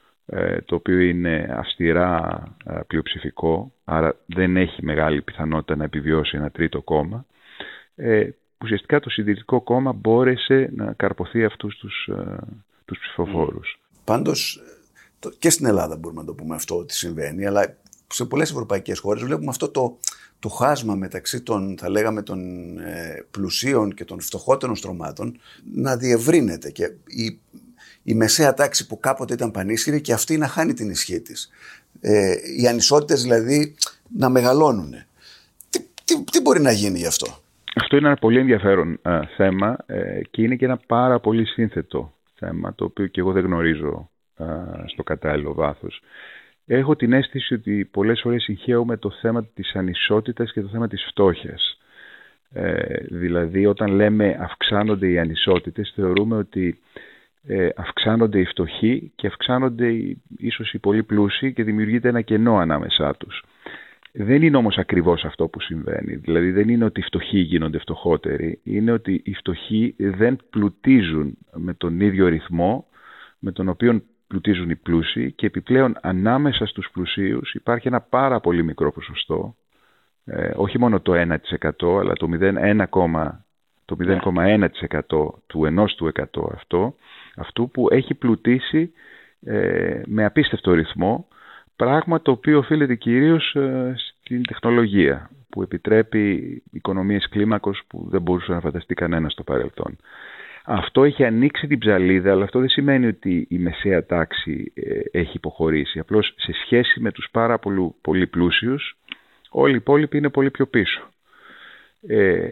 το 0.64 0.75
οποίο 0.75 0.99
είναι 0.99 1.55
αυστηρά 1.59 2.42
πλειοψηφικό, 2.87 3.73
άρα 3.85 4.16
δεν 4.27 4.57
έχει 4.57 4.85
μεγάλη 4.85 5.23
πιθανότητα 5.23 5.77
να 5.77 5.85
επιβιώσει 5.85 6.37
ένα 6.37 6.51
τρίτο 6.51 6.83
κόμμα, 6.83 7.27
ε, 7.95 8.29
ουσιαστικά 8.62 9.01
το 9.01 9.11
συντηρητικό 9.11 9.61
κόμμα 9.61 9.92
μπόρεσε 9.92 10.71
να 10.77 10.92
καρποθεί 10.92 11.45
αυτούς 11.45 11.77
τους, 11.77 12.09
τους 12.85 12.99
ψηφοφόρους. 12.99 13.81
Πάντως 14.05 14.62
και 15.38 15.51
στην 15.51 15.66
Ελλάδα 15.66 15.97
μπορούμε 15.97 16.21
να 16.21 16.27
το 16.27 16.35
πούμε 16.35 16.55
αυτό 16.55 16.79
ότι 16.79 16.95
συμβαίνει, 16.95 17.47
αλλά 17.47 17.77
σε 18.07 18.25
πολλές 18.25 18.51
ευρωπαϊκές 18.51 18.99
χώρες 18.99 19.23
βλέπουμε 19.23 19.51
αυτό 19.51 19.68
το, 19.68 19.99
το 20.38 20.49
χάσμα 20.49 20.95
μεταξύ 20.95 21.40
των, 21.40 21.77
θα 21.79 21.90
λέγαμε, 21.90 22.23
των 22.23 22.38
ε, 22.79 23.25
πλουσίων 23.31 23.95
και 23.95 24.05
των 24.05 24.21
φτωχότερων 24.21 24.77
στρωμάτων 24.77 25.38
να 25.75 25.97
διευρύνεται. 25.97 26.71
Και 26.71 26.92
η, 27.07 27.38
η 28.03 28.15
μεσαία 28.15 28.55
τάξη 28.55 28.87
που 28.87 29.01
κάποτε 29.01 29.35
ήταν 29.35 29.51
πανίσχυρη 29.51 30.01
και 30.01 30.12
αυτή 30.12 30.38
να 30.38 30.49
χάνει 30.49 30.73
την 30.73 30.91
ισχύ 30.91 31.21
της. 31.21 31.51
Ε, 32.01 32.35
οι 32.61 32.67
ανισότητες 32.67 33.23
δηλαδή 33.23 33.75
να 34.17 34.29
μεγαλώνουν. 34.29 34.91
Τι, 35.71 35.79
τι, 36.05 36.25
τι 36.25 36.41
μπορεί 36.41 36.61
να 36.61 36.73
γίνει 36.73 36.99
γι' 36.99 37.07
αυτό; 37.07 37.27
Αυτό 37.75 37.97
είναι 37.97 38.07
ένα 38.07 38.17
πολύ 38.17 38.38
ενδιαφέρον 38.38 39.01
θέμα 39.37 39.77
ε, 39.87 40.21
και 40.31 40.43
είναι 40.43 40.57
και 40.57 40.65
ένα 40.65 40.77
πάρα 40.87 41.21
πολύ 41.21 41.47
σύνθετο 41.47 42.12
θέμα 42.35 42.75
το 42.75 42.85
οποίο 42.85 43.07
και 43.07 43.21
εγώ 43.21 43.33
δεν 43.33 43.45
γνωρίζω 43.45 44.11
στο 44.87 45.03
κατάλληλο 45.03 45.55
βάθος 45.55 46.03
έχω 46.67 46.97
την 46.97 47.12
αίσθηση 47.12 47.55
ότι 47.55 47.88
πολλές 47.91 48.21
φορές 48.21 48.43
συγχαίουμε 48.43 48.97
το 48.97 49.11
θέμα 49.11 49.45
της 49.45 49.75
ανισότητας 49.75 50.53
και 50.53 50.61
το 50.61 50.69
θέμα 50.69 50.88
της 50.88 51.05
φτώχειας. 51.09 51.79
Ε, 52.53 52.97
δηλαδή 53.11 53.67
όταν 53.67 53.91
λέμε 53.91 54.37
αυξάνονται 54.41 55.09
οι 55.09 55.19
ανισότητες 55.19 55.93
θεωρούμε 55.95 56.37
ότι 56.37 56.81
ε, 57.46 57.68
αυξάνονται 57.76 58.38
οι 58.38 58.44
φτωχοί 58.44 59.12
και 59.14 59.26
αυξάνονται 59.26 59.88
οι, 59.88 60.22
ίσως 60.37 60.72
οι 60.72 60.78
πολύ 60.78 61.02
πλούσιοι 61.02 61.52
και 61.52 61.64
δημιουργείται 61.64 62.09
ένα 62.09 62.20
κενό 62.20 62.57
ανάμεσά 62.57 63.14
τους. 63.14 63.44
Δεν 64.12 64.42
είναι 64.42 64.57
όμως 64.57 64.76
ακριβώς 64.76 65.24
αυτό 65.24 65.48
που 65.48 65.61
συμβαίνει. 65.61 66.16
Δηλαδή 66.16 66.50
δεν 66.50 66.68
είναι 66.68 66.85
ότι 66.85 67.00
οι 67.00 67.02
φτωχοί 67.02 67.38
γίνονται 67.38 67.78
φτωχότεροι. 67.78 68.61
Είναι 68.62 68.92
ότι 68.92 69.22
οι 69.24 69.35
φτωχοί 69.35 69.94
δεν 69.98 70.38
πλουτίζουν 70.50 71.38
με 71.52 71.74
τον 71.74 72.00
ίδιο 72.00 72.28
ρυθμό 72.28 72.87
με 73.38 73.52
τον 73.52 73.68
οποίο 73.68 74.02
πλουτίζουν 74.26 74.70
οι 74.70 74.76
πλούσιοι 74.76 75.33
και 75.33 75.46
επιπλέον 75.46 75.96
ανάμεσα 76.00 76.66
στους 76.66 76.88
πλουσίους 76.92 77.55
υπάρχει 77.55 77.88
ένα 77.88 78.00
πάρα 78.00 78.40
πολύ 78.40 78.62
μικρό 78.62 78.92
ποσοστό, 78.92 79.57
ε, 80.24 80.50
όχι 80.57 80.78
μόνο 80.78 81.00
το 81.00 81.12
1% 81.14 81.98
αλλά 82.00 82.12
το 82.12 82.28
0,1% 82.40 83.44
το 83.85 83.96
0,1% 83.98 85.28
του 85.46 85.64
ενός 85.64 85.94
του 85.94 86.07
100 86.07 86.22
αυτό, 86.55 86.94
αυτού 87.37 87.71
που 87.71 87.88
έχει 87.90 88.14
πλουτίσει 88.14 88.92
ε, 89.45 90.01
με 90.07 90.25
απίστευτο 90.25 90.73
ρυθμό, 90.73 91.29
πράγμα 91.77 92.23
το 92.23 92.31
οποίο 92.31 92.59
οφείλεται 92.59 92.95
κυρίως 92.95 93.55
ε, 93.55 93.95
στην 93.97 94.42
τεχνολογία 94.47 95.31
που 95.49 95.62
επιτρέπει 95.62 96.62
οικονομίες 96.73 97.29
κλίμακος 97.29 97.83
που 97.87 98.07
δεν 98.11 98.23
μπορούσε 98.23 98.53
να 98.53 98.61
φανταστεί 98.61 98.95
κανένας 98.95 99.33
στο 99.33 99.42
παρελθόν. 99.42 99.97
Αυτό 100.64 101.05
έχει 101.05 101.25
ανοίξει 101.25 101.66
την 101.66 101.79
ψαλίδα, 101.79 102.31
αλλά 102.31 102.45
αυτό 102.45 102.59
δεν 102.59 102.68
σημαίνει 102.68 103.07
ότι 103.07 103.47
η 103.51 103.59
μεσαία 103.59 104.07
τάξη 104.07 104.73
ε, 104.75 105.21
έχει 105.21 105.37
υποχωρήσει. 105.37 105.99
Απλώς 105.99 106.35
σε 106.37 106.53
σχέση 106.64 107.01
με 107.01 107.12
τους 107.12 107.29
πάρα 107.33 107.59
πολύ, 107.59 107.95
πολύ 108.01 108.27
πλούσιους, 108.27 108.97
όλοι 109.51 109.73
οι 109.73 109.77
υπόλοιποι 109.77 110.18
είναι 110.18 110.29
πολύ 110.29 110.51
πιο 110.51 110.66
πίσω. 110.66 111.09
Ε, 112.07 112.49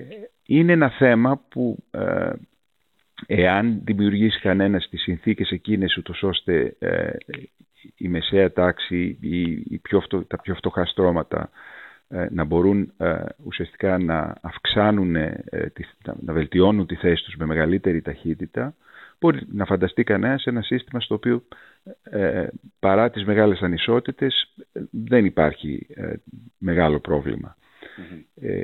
είναι 0.47 0.73
ένα 0.73 0.90
θέμα 0.90 1.40
που 1.49 1.85
ε, 1.90 2.31
εάν 3.26 3.80
δημιουργήσει 3.85 4.40
κανένας 4.40 4.88
τις 4.88 5.02
συνθήκες 5.02 5.50
εκείνες 5.50 5.96
ούτως 5.96 6.22
ώστε 6.22 6.76
ε, 6.78 7.11
η 7.96 8.09
μεσαία 8.09 8.52
τάξη 8.52 9.18
ή 9.20 9.50
η 9.50 9.78
πιο 9.83 10.02
τα 10.26 10.40
πιο 10.40 10.54
φτωχά 10.54 10.85
στρώματα 10.85 11.50
ε, 12.12 12.26
να 12.30 12.44
μπορούν 12.44 12.92
ε, 12.96 13.22
ουσιαστικά 13.44 13.98
να 13.98 14.35
αυξάνουν, 14.40 15.16
ε, 15.16 15.44
να 16.20 16.33
βελτιώνουν 16.33 16.87
τη 16.87 16.94
θέση 16.94 17.24
τους 17.24 17.35
με 17.37 17.46
μεγαλύτερη 17.46 18.02
ταχύτητα, 18.02 18.74
μπορεί 19.20 19.40
να 19.52 19.64
φανταστεί 19.64 20.04
κανένας 20.04 20.44
ένα 20.44 20.62
σύστημα 20.62 21.00
στο 21.00 21.14
οποίο 21.14 21.42
παρά 22.78 23.11
τις 23.11 23.24
μεγάλες 23.24 23.61
ανισότητες 23.61 24.54
δεν 24.90 25.24
υπάρχει 25.24 25.87
μεγάλο 26.59 27.00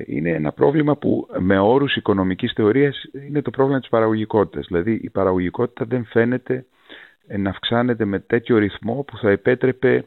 Είναι 0.06 0.30
ένα 0.30 0.52
πρόβλημα 0.52 0.96
που 0.96 1.28
με 1.38 1.58
όρους 1.58 1.96
οικονομικής 1.96 2.52
θεωρίας 2.52 3.04
είναι 3.28 3.42
το 3.42 3.50
πρόβλημα 3.50 3.80
της 3.80 3.88
παραγωγικότητας. 3.88 4.66
Δηλαδή 4.68 4.92
η 5.02 5.10
παραγωγικότητα 5.10 5.84
δεν 5.84 6.04
φαίνεται 6.04 6.66
να 7.38 7.50
αυξάνεται 7.50 8.04
με 8.04 8.18
τέτοιο 8.20 8.58
ρυθμό 8.58 9.04
που 9.06 9.16
θα 9.18 9.30
επέτρεπε 9.30 10.04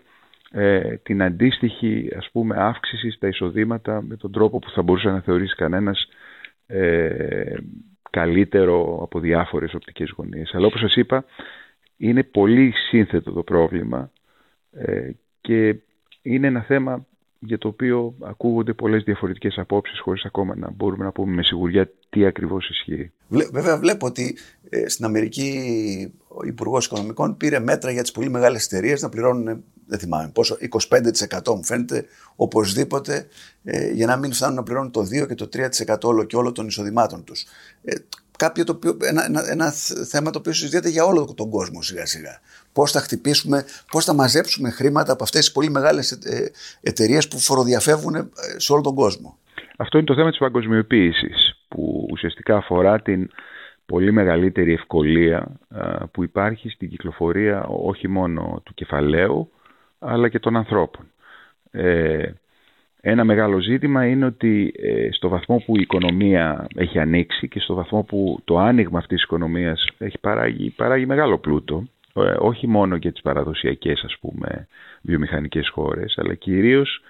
ε, 0.52 0.96
την 1.04 1.22
αντίστοιχη 1.24 2.10
ας 2.18 2.30
πούμε 2.32 2.56
αύξηση 2.58 3.12
στα 3.12 3.28
εισοδήματα 3.28 4.02
με 4.02 4.16
τον 4.16 4.32
τρόπο 4.32 4.60
που 4.60 4.70
θα 4.70 4.82
μπορούσε 4.82 5.10
να 5.10 5.22
θεωρήσει 5.22 5.56
κανένας 5.56 6.08
ε, 6.68 7.54
καλύτερο 8.10 9.00
από 9.04 9.20
διάφορες 9.20 9.74
οπτικές 9.74 10.14
γωνίες. 10.16 10.52
Αλλά 10.54 10.66
όπως 10.66 10.80
σας 10.80 10.96
είπα 10.96 11.26
είναι 11.98 12.24
πολύ 12.24 12.74
σύνθετο 12.90 13.32
το 13.32 13.44
πρόβλημα 13.44 14.12
ε, 14.72 15.10
και 15.42 15.76
είναι 16.22 16.48
ένα 16.48 16.62
θέμα 16.62 17.06
για 17.40 17.58
το 17.58 17.68
οποίο 17.68 18.16
ακούγονται 18.22 18.74
πολλές 18.74 19.04
διαφορετικές 19.04 19.58
απόψεις 19.58 20.00
χωρίς 20.00 20.26
ακόμα 20.26 20.56
να 20.56 20.72
μπορούμε 20.72 21.04
να 21.04 21.12
πούμε 21.12 21.34
με 21.34 21.44
σιγουριά 21.44 21.92
τι 22.10 22.26
ακριβώς 22.26 22.70
ισχύει. 22.70 23.12
Βέβαια 23.28 23.78
βλέπω 23.78 24.06
ότι 24.06 24.38
ε, 24.70 24.90
στην 24.90 25.06
Αμερική 25.06 25.54
ο 26.28 26.46
Υπουργός 26.46 26.86
Οικονομικών 26.86 27.38
πήρε 27.38 27.60
μέτρα 27.60 27.92
για 27.92 28.02
τις 28.02 28.12
πολύ 28.12 28.30
μεγάλες 28.30 28.66
εταιρείες 28.66 29.02
να 29.02 29.10
πληρώνουν 29.10 29.64
δεν 29.90 30.00
θυμάμαι 30.00 30.30
πόσο, 30.34 30.58
25% 31.40 31.56
μου 31.56 31.64
φαίνεται 31.64 32.06
οπωσδήποτε 32.36 33.28
ε, 33.64 33.92
για 33.92 34.06
να 34.06 34.18
μην 34.18 34.34
φτάνουν 34.34 34.56
να 34.56 34.64
πληρώνουν 34.64 34.92
το 34.92 35.02
2 35.02 35.28
και 35.28 35.36
το 35.36 35.50
3% 35.86 35.98
όλο 36.04 36.24
και 36.24 36.36
όλο 36.36 36.52
των 36.52 36.68
εισοδημάτων 36.68 37.24
τους. 37.24 37.46
Ε, 37.84 37.96
κάποιο 38.38 38.64
το 38.64 38.72
οποίο, 38.72 38.98
ένα, 39.02 39.26
ένα, 39.26 39.50
ένα, 39.50 39.72
θέμα 40.08 40.30
το 40.32 40.38
οποίο 40.38 40.54
συζητιέται 40.54 40.90
για 40.90 41.06
όλο 41.06 41.34
τον 41.36 41.50
κόσμο 41.50 41.82
σιγά 41.82 42.06
σιγά. 42.06 42.40
Πώς 42.74 42.92
θα 42.92 43.00
χτυπήσουμε, 43.00 43.66
πώς 43.92 44.06
θα 44.06 44.14
μαζέψουμε 44.14 44.70
χρήματα 44.70 45.12
από 45.12 45.24
αυτές 45.24 45.40
τις 45.40 45.52
πολύ 45.52 45.70
μεγάλες 45.70 46.12
ε, 46.12 46.52
εταιρείες 46.82 47.28
που 47.28 47.40
φοροδιαφεύγουν 47.40 48.16
ε, 48.16 48.30
σε 48.58 48.74
όλο 48.74 48.82
τον 48.82 48.96
κόσμο. 48.96 49.38
Αυτό 49.78 49.98
είναι 49.98 50.08
το 50.08 50.16
θέμα 50.16 50.30
της 50.30 50.40
παγκοσμιοποίησης 50.40 51.60
που 51.68 52.08
ουσιαστικά 52.12 52.56
αφορά 52.56 53.02
την 53.02 53.30
πολύ 53.86 54.12
μεγαλύτερη 54.12 54.74
ευκολία 54.74 55.48
που 56.12 56.24
υπάρχει 56.24 56.70
στην 56.70 56.90
κυκλοφορία 56.90 57.64
όχι 57.66 58.08
μόνο 58.08 58.62
του 58.66 58.74
κεφαλαίου 58.74 59.52
αλλά 60.00 60.30
και 60.30 60.40
των 60.40 60.56
ανθρώπων. 60.56 61.06
Ε, 61.72 62.32
ένα 63.02 63.24
μεγάλο 63.24 63.60
ζήτημα 63.60 64.06
είναι 64.06 64.26
ότι 64.26 64.74
ε, 64.76 65.12
στο 65.12 65.30
βαθμό 65.30 65.64
που 65.66 65.78
η 65.78 65.82
οικονομία 65.82 66.68
έχει 66.76 67.00
ανοίξει 67.00 67.48
και 67.48 67.60
στο 67.60 67.74
βαθμό 67.74 68.04
που 68.04 68.42
το 68.44 68.58
άνοιγμα 68.58 68.98
αυτής 68.98 69.16
της 69.16 69.24
οικονομίας 69.24 69.88
έχει 69.98 70.18
παράγει, 70.20 70.70
παράγει 70.70 71.06
μεγάλο 71.06 71.38
πλούτο, 71.38 71.84
όχι 72.40 72.68
μόνο 72.68 72.96
για 72.96 73.12
τις 73.12 73.22
παραδοσιακές 73.22 74.04
ας 74.04 74.18
πούμε 74.20 74.68
βιομηχανικές 75.02 75.70
χώρες 75.70 76.18
αλλά 76.18 76.34
κυρίως 76.36 77.02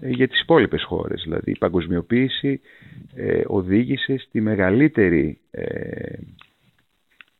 για 0.00 0.28
τις 0.28 0.40
υπόλοιπες 0.40 0.82
χώρες. 0.82 1.22
Δηλαδή 1.22 1.50
η 1.50 1.58
παγκοσμιοποίηση 1.58 2.60
οδήγησε 3.46 4.16
στη 4.18 4.40
μεγαλύτερη 4.40 5.38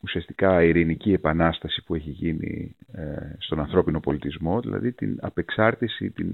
ουσιαστικά 0.01 0.63
ειρηνική 0.63 1.13
επανάσταση 1.13 1.83
που 1.85 1.95
έχει 1.95 2.11
γίνει 2.11 2.77
στον 3.39 3.61
ανθρώπινο 3.61 4.01
πολιτισμό, 4.01 4.61
δηλαδή 4.61 4.93
την 4.93 5.19
απεξάρτηση 5.21 6.11
την 6.11 6.33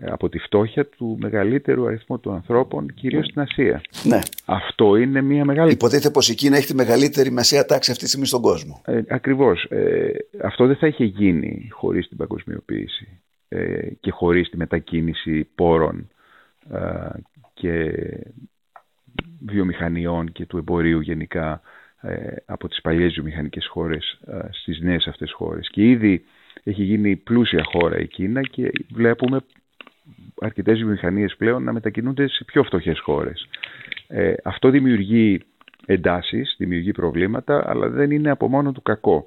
από 0.00 0.28
τη 0.28 0.38
φτώχεια 0.38 0.86
του 0.86 1.16
μεγαλύτερου 1.20 1.86
αριθμού 1.86 2.18
των 2.18 2.34
ανθρώπων, 2.34 2.94
κυρίως 2.94 3.26
στην 3.26 3.40
Ασία. 3.40 3.80
Ναι. 4.04 4.18
Αυτό 4.44 4.96
είναι 4.96 5.20
μια 5.20 5.44
μεγάλη... 5.44 5.72
Υποτίθεται 5.72 6.10
πως 6.10 6.28
η 6.28 6.34
Κίνα 6.34 6.56
έχει 6.56 6.66
τη 6.66 6.74
μεγαλύτερη 6.74 7.30
μεσαία 7.30 7.64
τάξη 7.64 7.90
αυτή 7.90 8.02
τη 8.02 8.08
στιγμή 8.08 8.26
στον 8.26 8.40
κόσμο. 8.40 8.82
Ε, 8.84 9.00
ακριβώς. 9.08 9.64
Ε, 9.64 10.10
αυτό 10.42 10.66
δεν 10.66 10.76
θα 10.76 10.86
είχε 10.86 11.04
γίνει 11.04 11.68
χωρίς 11.70 12.08
την 12.08 12.16
παγκοσμιοποίηση 12.16 13.20
ε, 13.52 13.88
και 14.00 14.10
χωρίς 14.10 14.48
τη 14.50 14.56
μετακίνηση 14.56 15.44
πόρων 15.54 16.08
ε, 16.72 17.08
και 17.54 17.92
βιομηχανιών 19.46 20.32
και 20.32 20.46
του 20.46 20.56
εμπορίου 20.56 21.00
γενικά 21.00 21.60
ε, 22.00 22.34
από 22.44 22.68
τις 22.68 22.80
παλιές 22.80 23.12
βιομηχανικές 23.12 23.66
χώρες 23.66 24.20
στις 24.50 24.80
νέες 24.80 25.06
αυτές 25.06 25.32
χώρες. 25.32 25.68
Και 25.68 25.82
ήδη 25.82 26.24
έχει 26.62 26.82
γίνει 26.82 27.16
πλούσια 27.16 27.64
χώρα 27.64 27.98
η 27.98 28.06
Κίνα 28.06 28.40
και 28.40 28.70
βλέπουμε 28.90 29.40
αρκετές 30.40 30.78
βιομηχανίες 30.78 31.36
πλέον 31.36 31.62
να 31.62 31.72
μετακινούνται 31.72 32.28
σε 32.28 32.44
πιο 32.44 32.62
φτωχές 32.62 33.00
χώρες. 33.00 33.48
Ε, 34.08 34.32
αυτό 34.44 34.70
δημιουργεί 34.70 35.40
εντάσεις, 35.86 36.54
δημιουργεί 36.58 36.92
προβλήματα, 36.92 37.70
αλλά 37.70 37.88
δεν 37.88 38.10
είναι 38.10 38.30
από 38.30 38.48
μόνο 38.48 38.72
του 38.72 38.82
κακό. 38.82 39.26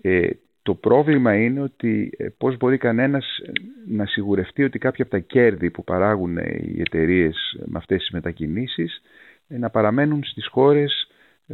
Ε, 0.00 0.28
το 0.62 0.74
πρόβλημα 0.74 1.34
είναι 1.34 1.60
ότι 1.60 2.12
ε, 2.16 2.26
πώς 2.38 2.56
μπορεί 2.56 2.78
κανένας 2.78 3.40
να 3.88 4.06
σιγουρευτεί 4.06 4.64
ότι 4.64 4.78
κάποια 4.78 5.04
από 5.04 5.12
τα 5.12 5.18
κέρδη 5.18 5.70
που 5.70 5.84
παράγουν 5.84 6.36
οι 6.36 6.80
εταιρείες 6.80 7.58
με 7.64 7.78
αυτές 7.78 7.98
τις 7.98 8.10
μετακινήσεις 8.10 9.02
ε, 9.48 9.58
να 9.58 9.70
παραμένουν 9.70 10.24
στις 10.24 10.46
χώρες 10.46 11.08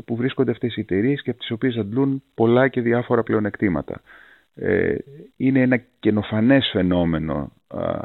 που 0.04 0.16
βρίσκονται 0.16 0.50
αυτές 0.50 0.76
οι 0.76 0.80
εταιρείες 0.80 1.22
και 1.22 1.30
από 1.30 1.38
τις 1.38 1.50
οποίες 1.50 1.76
αντλούν 1.76 2.22
πολλά 2.34 2.68
και 2.68 2.80
διάφορα 2.80 3.22
πλεονεκτήματα. 3.22 4.00
Είναι 5.36 5.60
ένα 5.60 5.82
καινοφανές 6.00 6.68
φαινόμενο 6.72 7.52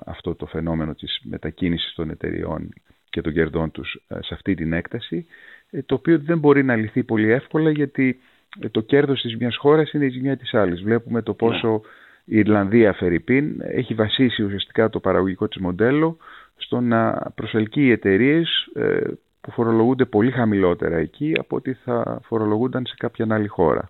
αυτό 0.05 0.35
το 0.35 0.45
φαινόμενο 0.45 0.93
της 0.93 1.19
μετακίνησης 1.23 1.93
των 1.93 2.09
εταιριών 2.09 2.69
και 3.09 3.21
των 3.21 3.33
κερδών 3.33 3.71
τους 3.71 4.05
σε 4.07 4.33
αυτή 4.33 4.55
την 4.55 4.73
έκταση, 4.73 5.25
ε, 5.71 5.81
το 5.81 5.95
οποίο 5.95 6.19
δεν 6.19 6.39
μπορεί 6.39 6.63
να 6.63 6.75
λυθεί 6.75 7.03
πολύ 7.03 7.31
εύκολα 7.31 7.71
γιατί 7.71 8.19
ε, 8.59 8.69
το 8.69 8.81
κέρδος 8.81 9.21
της 9.21 9.37
μιας 9.37 9.57
χώρας 9.57 9.91
είναι 9.91 10.05
η 10.05 10.09
ζημιά 10.09 10.37
της 10.37 10.53
άλλης. 10.53 10.81
Βλέπουμε 10.81 11.21
το 11.21 11.33
πόσο 11.33 11.81
η 12.25 12.37
Ιρλανδία, 12.37 12.93
Φερρυπίν, 12.93 13.61
έχει 13.61 13.93
βασίσει 13.93 14.43
ουσιαστικά 14.43 14.89
το 14.89 14.99
παραγωγικό 14.99 15.47
της 15.47 15.61
μοντέλο 15.61 16.17
στο 16.55 16.79
να 16.81 17.31
προσελκύει 17.35 17.89
εταιρείες 17.91 18.69
ε, 18.75 19.01
που 19.41 19.51
φορολογούνται 19.51 20.05
πολύ 20.05 20.31
χαμηλότερα 20.31 20.97
εκεί 20.97 21.33
από 21.39 21.55
ότι 21.55 21.73
θα 21.73 22.21
φορολογούνταν 22.23 22.85
σε 22.85 22.93
κάποια 22.97 23.25
άλλη 23.29 23.47
χώρα. 23.47 23.89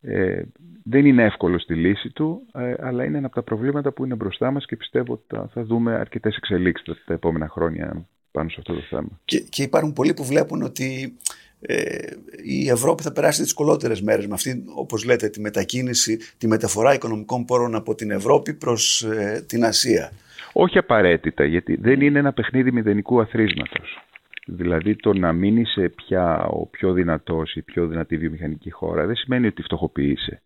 Ε, 0.00 0.42
δεν 0.82 1.06
είναι 1.06 1.24
εύκολο 1.24 1.58
στη 1.58 1.74
λύση 1.74 2.10
του, 2.10 2.42
ε, 2.54 2.74
αλλά 2.78 3.04
είναι 3.04 3.18
ένα 3.18 3.26
από 3.26 3.34
τα 3.34 3.42
προβλήματα 3.42 3.92
που 3.92 4.04
είναι 4.04 4.14
μπροστά 4.14 4.50
μας 4.50 4.66
και 4.66 4.76
πιστεύω 4.76 5.12
ότι 5.12 5.48
θα 5.52 5.62
δούμε 5.64 5.94
αρκετές 5.94 6.36
εξελίξεις 6.36 7.04
τα 7.04 7.14
επόμενα 7.14 7.48
χρόνια 7.48 8.06
πάνω 8.30 8.48
σε 8.48 8.56
αυτό 8.58 8.74
το 8.74 8.80
θέμα. 8.80 9.20
Και, 9.24 9.40
και 9.40 9.62
υπάρχουν 9.62 9.92
πολλοί 9.92 10.14
που 10.14 10.24
βλέπουν 10.24 10.62
ότι 10.62 11.16
ε, 11.60 12.06
η 12.42 12.68
Ευρώπη 12.68 13.02
θα 13.02 13.12
περάσει 13.12 13.42
δυσκολότερες 13.42 14.02
μέρες 14.02 14.26
με 14.26 14.34
αυτή, 14.34 14.64
όπως 14.74 15.04
λέτε, 15.04 15.28
τη 15.28 15.40
μετακίνηση, 15.40 16.18
τη 16.38 16.46
μεταφορά 16.46 16.94
οικονομικών 16.94 17.44
πόρων 17.44 17.74
από 17.74 17.94
την 17.94 18.10
Ευρώπη 18.10 18.54
προς 18.54 19.02
ε, 19.02 19.44
την 19.46 19.64
Ασία. 19.64 20.12
Όχι 20.52 20.78
απαραίτητα, 20.78 21.44
γιατί 21.44 21.76
δεν 21.80 22.00
είναι 22.00 22.18
ένα 22.18 22.32
παιχνίδι 22.32 22.72
μηδενικού 22.72 23.20
αθροίσματος. 23.20 24.07
Δηλαδή 24.50 24.96
το 24.96 25.12
να 25.12 25.32
μην 25.32 25.56
είσαι 25.56 25.88
πια 25.88 26.44
ο 26.44 26.66
πιο 26.66 26.92
δυνατός 26.92 27.54
ή 27.54 27.62
πιο 27.62 27.86
δυνατή 27.86 28.16
βιομηχανική 28.16 28.70
χώρα 28.70 29.06
δεν 29.06 29.16
σημαίνει 29.16 29.46
ότι 29.46 29.62
φτωχοποιείσαι. 29.62 30.42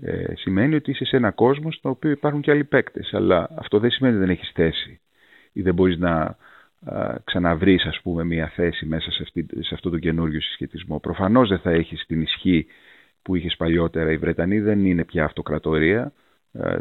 Ε, 0.00 0.34
σημαίνει 0.34 0.74
ότι 0.74 0.90
είσαι 0.90 1.04
σε 1.04 1.16
ένα 1.16 1.30
κόσμο 1.30 1.72
στο 1.72 1.88
οποίο 1.88 2.10
υπάρχουν 2.10 2.40
και 2.40 2.50
άλλοι 2.50 2.64
παίκτες. 2.64 3.14
Αλλά 3.14 3.48
αυτό 3.56 3.78
δεν 3.78 3.90
σημαίνει 3.90 4.14
ότι 4.16 4.24
δεν 4.24 4.34
έχεις 4.34 4.50
θέση 4.54 5.00
ή 5.52 5.62
δεν 5.62 5.74
μπορείς 5.74 5.98
να 5.98 6.36
α, 6.84 7.16
ξαναβρεις 7.24 7.84
ας 7.84 8.00
πούμε 8.02 8.24
μια 8.24 8.48
θέση 8.48 8.86
μέσα 8.86 9.10
σε, 9.10 9.22
αυτή, 9.22 9.46
σε 9.58 9.74
αυτό 9.74 9.90
το 9.90 9.98
καινούριο 9.98 10.40
συσχετισμό. 10.40 11.00
Προφανώς 11.00 11.48
δεν 11.48 11.58
θα 11.58 11.70
έχεις 11.70 12.06
την 12.06 12.20
ισχύ 12.20 12.66
που 13.22 13.34
είχες 13.34 13.56
παλιότερα. 13.56 14.12
Οι 14.12 14.16
Βρετανοί 14.16 14.60
δεν 14.60 14.84
είναι 14.84 15.04
πια 15.04 15.24
αυτοκρατορία, 15.24 16.12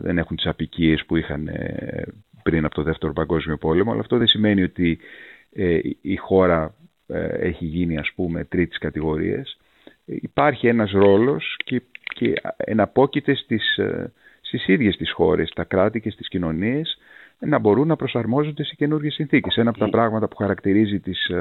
δεν 0.01 0.17
έχουν 0.17 0.35
τις 0.35 0.45
απικίες 0.45 1.05
που 1.05 1.15
είχαν 1.15 1.47
ε, 1.47 2.03
πριν 2.43 2.65
από 2.65 2.75
το 2.75 2.83
Δεύτερο 2.83 3.13
Παγκόσμιο 3.13 3.57
Πόλεμο, 3.57 3.91
αλλά 3.91 4.01
αυτό 4.01 4.17
δεν 4.17 4.27
σημαίνει 4.27 4.63
ότι 4.63 4.99
ε, 5.55 5.79
η 6.01 6.15
χώρα 6.15 6.75
ε, 7.07 7.25
έχει 7.25 7.65
γίνει 7.65 7.97
ας 7.97 8.11
πούμε 8.15 8.43
τρίτης 8.43 8.77
κατηγορίας. 8.77 9.57
Υπάρχει 10.05 10.67
ένας 10.67 10.91
ρόλος 10.91 11.59
και, 11.63 11.81
και 12.15 12.33
εναπόκειται 12.57 13.35
στις, 13.35 13.77
ε, 13.77 14.13
στις 14.41 14.67
ίδιες 14.67 14.97
τις 14.97 15.11
χώρες, 15.11 15.51
τα 15.55 15.63
κράτη 15.63 16.01
και 16.01 16.09
στις 16.09 16.27
κοινωνίες 16.27 16.97
να 17.39 17.59
μπορούν 17.59 17.87
να 17.87 17.95
προσαρμόζονται 17.95 18.63
σε 18.63 18.75
καινούργιες 18.75 19.13
συνθήκες. 19.13 19.55
Ένα 19.55 19.69
από 19.69 19.79
τα 19.79 19.89
πράγματα 19.89 20.27
που 20.27 20.35
χαρακτηρίζει 20.35 20.99
τις 20.99 21.31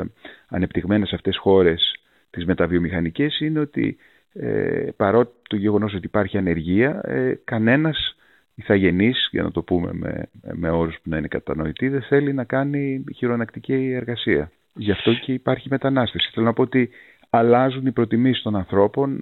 ανεπτυγμένες 0.48 1.12
αυτές 1.12 1.36
χώρες, 1.36 1.96
τις 2.30 2.44
μεταβιομηχανικές, 2.44 3.40
είναι 3.40 3.60
ότι 3.60 3.96
ε, 4.34 4.88
παρότι 4.96 5.32
το 5.48 5.56
γεγονός 5.56 5.94
ότι 5.94 6.06
υπάρχει 6.06 6.38
ανεργία, 6.38 7.00
ε, 7.04 7.40
κανένας 7.44 8.16
ηθαγενής, 8.54 9.28
για 9.30 9.42
να 9.42 9.50
το 9.50 9.62
πούμε 9.62 9.90
με, 9.92 10.28
με 10.52 10.70
όρους 10.70 10.94
που 10.94 11.10
να 11.10 11.16
είναι 11.16 11.28
κατανοητοί, 11.28 11.88
δεν 11.88 12.02
θέλει 12.02 12.32
να 12.32 12.44
κάνει 12.44 13.04
χειρονακτική 13.14 13.92
εργασία. 13.92 14.50
Γι' 14.74 14.90
αυτό 14.90 15.14
και 15.14 15.32
υπάρχει 15.32 15.68
μετανάστευση. 15.70 16.30
Θέλω 16.32 16.46
να 16.46 16.52
πω 16.52 16.62
ότι 16.62 16.90
αλλάζουν 17.30 17.86
οι 17.86 17.92
προτιμήσεις 17.92 18.42
των 18.42 18.56
ανθρώπων 18.56 19.20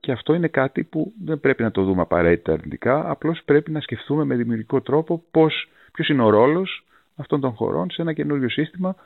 και 0.00 0.12
αυτό 0.12 0.34
είναι 0.34 0.48
κάτι 0.48 0.82
που 0.84 1.12
δεν 1.24 1.40
πρέπει 1.40 1.62
να 1.62 1.70
το 1.70 1.82
δούμε 1.82 2.00
απαραίτητα 2.00 2.52
αρνητικά, 2.52 3.10
απλώς 3.10 3.42
πρέπει 3.44 3.70
να 3.70 3.80
σκεφτούμε 3.80 4.24
με 4.24 4.34
δημιουργικό 4.34 4.80
τρόπο 4.80 5.24
πώς, 5.30 5.68
ποιος 5.92 6.08
είναι 6.08 6.22
ο 6.22 6.30
ρόλος 6.30 6.84
αυτών 7.16 7.40
των 7.40 7.52
χωρών 7.52 7.90
σε 7.90 8.02
ένα 8.02 8.12
καινούριο 8.12 8.48
σύστημα 8.48 8.96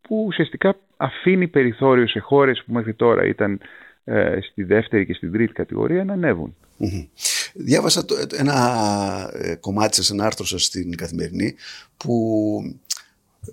που 0.00 0.24
ουσιαστικά 0.26 0.76
αφήνει 0.96 1.48
περιθώριο 1.48 2.06
σε 2.06 2.18
χώρες 2.18 2.62
που 2.66 2.72
μέχρι 2.72 2.94
τώρα 2.94 3.24
ήταν 3.24 3.60
ε, 4.04 4.38
στη 4.40 4.62
δεύτερη 4.62 5.06
και 5.06 5.14
στην 5.14 5.32
τρίτη 5.32 5.52
κατηγορία 5.52 6.04
να 6.04 6.12
ανεβουν 6.12 6.56
Διάβασα 7.54 8.04
το, 8.04 8.14
ένα 8.36 9.30
ε, 9.34 9.54
κομμάτι 9.54 9.94
σας, 9.94 10.10
ένα 10.10 10.24
άρθρο 10.24 10.44
σας 10.44 10.64
στην 10.64 10.96
Καθημερινή 10.96 11.54
που 11.96 12.62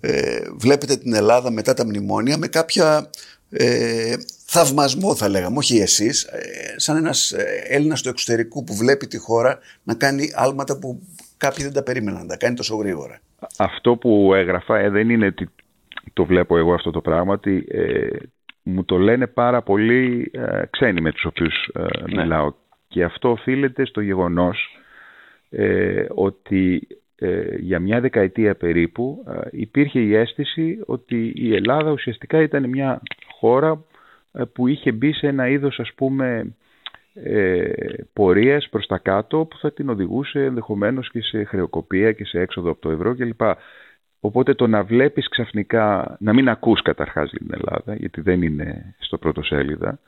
ε, 0.01 0.39
βλέπετε 0.53 0.97
την 0.97 1.13
Ελλάδα 1.13 1.51
μετά 1.51 1.73
τα 1.73 1.85
μνημόνια 1.85 2.37
με 2.37 2.47
κάποια 2.47 3.09
ε, 3.49 4.15
θαυμασμό 4.45 5.15
θα 5.15 5.29
λέγαμε, 5.29 5.57
όχι 5.57 5.77
εσείς, 5.77 6.23
ε, 6.23 6.39
σαν 6.75 6.97
ένας 6.97 7.35
Έλληνας 7.67 8.01
του 8.01 8.09
εξωτερικού 8.09 8.63
που 8.63 8.75
βλέπει 8.75 9.07
τη 9.07 9.17
χώρα 9.17 9.59
να 9.83 9.95
κάνει 9.95 10.31
άλματα 10.35 10.79
που 10.79 11.01
κάποιοι 11.37 11.63
δεν 11.63 11.73
τα 11.73 11.83
περίμεναν 11.83 12.21
να 12.21 12.27
τα 12.27 12.37
κάνει 12.37 12.55
τόσο 12.55 12.75
γρήγορα. 12.75 13.19
Αυτό 13.57 13.95
που 13.95 14.33
έγραφα 14.33 14.89
δεν 14.89 15.09
είναι 15.09 15.25
ότι 15.25 15.49
το 16.13 16.25
βλέπω 16.25 16.57
εγώ 16.57 16.73
αυτό 16.73 16.91
το 16.91 17.01
πράγμα, 17.01 17.33
ότι 17.33 17.67
μου 18.63 18.85
το 18.85 18.97
λένε 18.97 19.27
πάρα 19.27 19.61
πολλοί 19.61 20.31
ξένοι 20.69 21.01
με 21.01 21.11
τους 21.11 21.25
οποίους 21.25 21.53
ναι. 21.75 22.21
μιλάω 22.21 22.53
και 22.97 23.03
αυτό 23.03 23.31
οφείλεται 23.31 23.85
στο 23.85 24.01
γεγονός 24.01 24.79
ε, 25.49 26.05
ότι 26.09 26.87
ε, 27.15 27.55
για 27.55 27.79
μια 27.79 27.99
δεκαετία 27.99 28.55
περίπου 28.55 29.25
ε, 29.27 29.47
υπήρχε 29.51 29.99
η 29.99 30.15
αίσθηση 30.15 30.79
ότι 30.85 31.31
η 31.35 31.55
Ελλάδα 31.55 31.91
ουσιαστικά 31.91 32.41
ήταν 32.41 32.69
μια 32.69 33.01
χώρα 33.39 33.83
που 34.53 34.67
είχε 34.67 34.91
μπει 34.91 35.13
σε 35.13 35.27
ένα 35.27 35.47
είδος 35.47 35.79
ας 35.79 35.93
πούμε 35.95 36.55
ε, 37.13 37.71
πορείας 38.13 38.69
προς 38.69 38.85
τα 38.85 38.97
κάτω 38.97 39.45
που 39.45 39.57
θα 39.57 39.73
την 39.73 39.89
οδηγούσε 39.89 40.43
ενδεχομένως 40.43 41.11
και 41.11 41.21
σε 41.21 41.43
χρεοκοπία 41.43 42.11
και 42.11 42.25
σε 42.25 42.39
έξοδο 42.39 42.71
από 42.71 42.81
το 42.81 42.89
ευρώ 42.89 43.15
κλπ. 43.15 43.41
Οπότε 44.19 44.53
το 44.53 44.67
να 44.67 44.83
βλέπεις 44.83 45.29
ξαφνικά, 45.29 46.17
να 46.19 46.33
μην 46.33 46.49
ακούς 46.49 46.81
καταρχάς 46.81 47.29
για 47.29 47.39
την 47.39 47.53
Ελλάδα, 47.53 47.95
γιατί 47.95 48.21
δεν 48.21 48.41
είναι 48.41 48.95
στο 48.99 49.17
πρώτο 49.17 49.43
σέλιδα, 49.43 49.99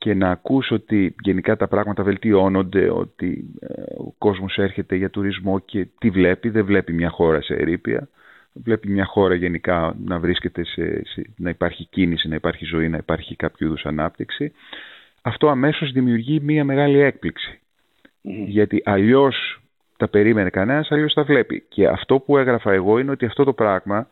και 0.00 0.14
να 0.14 0.30
ακούς 0.30 0.70
ότι 0.70 1.14
γενικά 1.22 1.56
τα 1.56 1.68
πράγματα 1.68 2.02
βελτιώνονται, 2.02 2.90
ότι 2.90 3.44
ε, 3.60 3.82
ο 3.98 4.14
κόσμος 4.18 4.58
έρχεται 4.58 4.96
για 4.96 5.10
τουρισμό 5.10 5.58
και 5.58 5.86
τι 5.98 6.10
βλέπει, 6.10 6.48
δεν 6.48 6.64
βλέπει 6.64 6.92
μια 6.92 7.08
χώρα 7.08 7.42
σε 7.42 7.54
ερήπια, 7.54 8.08
βλέπει 8.52 8.88
μια 8.88 9.04
χώρα 9.04 9.34
γενικά 9.34 9.96
να 10.04 10.18
βρίσκεται 10.18 10.64
σε, 10.64 11.02
να 11.36 11.50
υπάρχει 11.50 11.84
κίνηση, 11.84 12.28
να 12.28 12.34
υπάρχει 12.34 12.64
ζωή, 12.64 12.88
να 12.88 12.96
υπάρχει 12.96 13.36
κάποιο 13.36 13.66
είδους 13.66 13.84
ανάπτυξη. 13.84 14.52
Αυτό 15.22 15.48
αμέσως 15.48 15.92
δημιουργεί 15.92 16.40
μια 16.40 16.64
μεγάλη 16.64 16.98
έκπληξη. 16.98 17.60
Γιατί 18.46 18.82
αλλιώς 18.84 19.60
τα 19.96 20.08
περίμενε 20.08 20.50
κανένας, 20.50 20.90
αλλιώς 20.90 21.14
τα 21.14 21.22
βλέπει. 21.22 21.64
Και 21.68 21.88
αυτό 21.88 22.18
που 22.18 22.38
έγραφα 22.38 22.72
εγώ 22.72 22.98
είναι 22.98 23.10
ότι 23.10 23.26
αυτό 23.26 23.44
το 23.44 23.52
πράγμα 23.52 24.08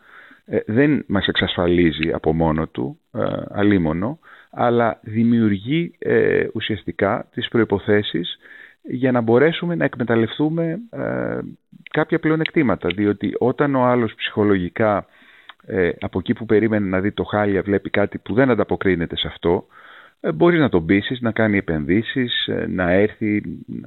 ε, 0.47 0.59
δεν 0.67 1.05
μας 1.07 1.27
εξασφαλίζει 1.27 2.13
από 2.13 2.33
μόνο 2.33 2.67
του, 2.67 2.99
ε, 3.13 3.21
αλίμονο, 3.51 4.19
αλλά 4.51 4.99
δημιουργεί 5.03 5.95
ε, 5.99 6.47
ουσιαστικά 6.55 7.29
τις 7.33 7.49
προϋποθέσεις 7.49 8.39
για 8.83 9.13
να 9.13 9.21
μπορέσουμε 9.21 9.75
να 9.75 9.85
εκμεταλλευτούμε 9.85 10.79
ε, 10.91 11.39
κάποια 11.91 12.19
πλεονεκτήματα. 12.19 12.89
Διότι 12.95 13.35
όταν 13.39 13.75
ο 13.75 13.85
άλλος 13.85 14.15
ψυχολογικά 14.15 15.07
ε, 15.67 15.91
από 16.01 16.19
εκεί 16.19 16.33
που 16.33 16.47
περίμενε 16.47 16.87
να 16.87 17.01
δει 17.01 17.13
το 17.13 17.25
χάλια 17.25 17.63
βλέπει 17.63 17.91
κάτι 17.91 18.19
που 18.19 18.35
δεν 18.35 18.51
ανταποκρίνεται 18.51 19.17
σε 19.17 19.27
αυτό, 19.27 19.67
ε, 20.21 20.33
μπορείς 20.33 20.61
να 20.61 20.69
τον 20.69 20.87
πείσεις, 20.87 21.21
να 21.21 21.31
κάνει 21.33 21.57
επενδύσεις, 21.57 22.47
ε, 22.47 22.67
να 22.69 22.91
έρθει, 22.91 23.43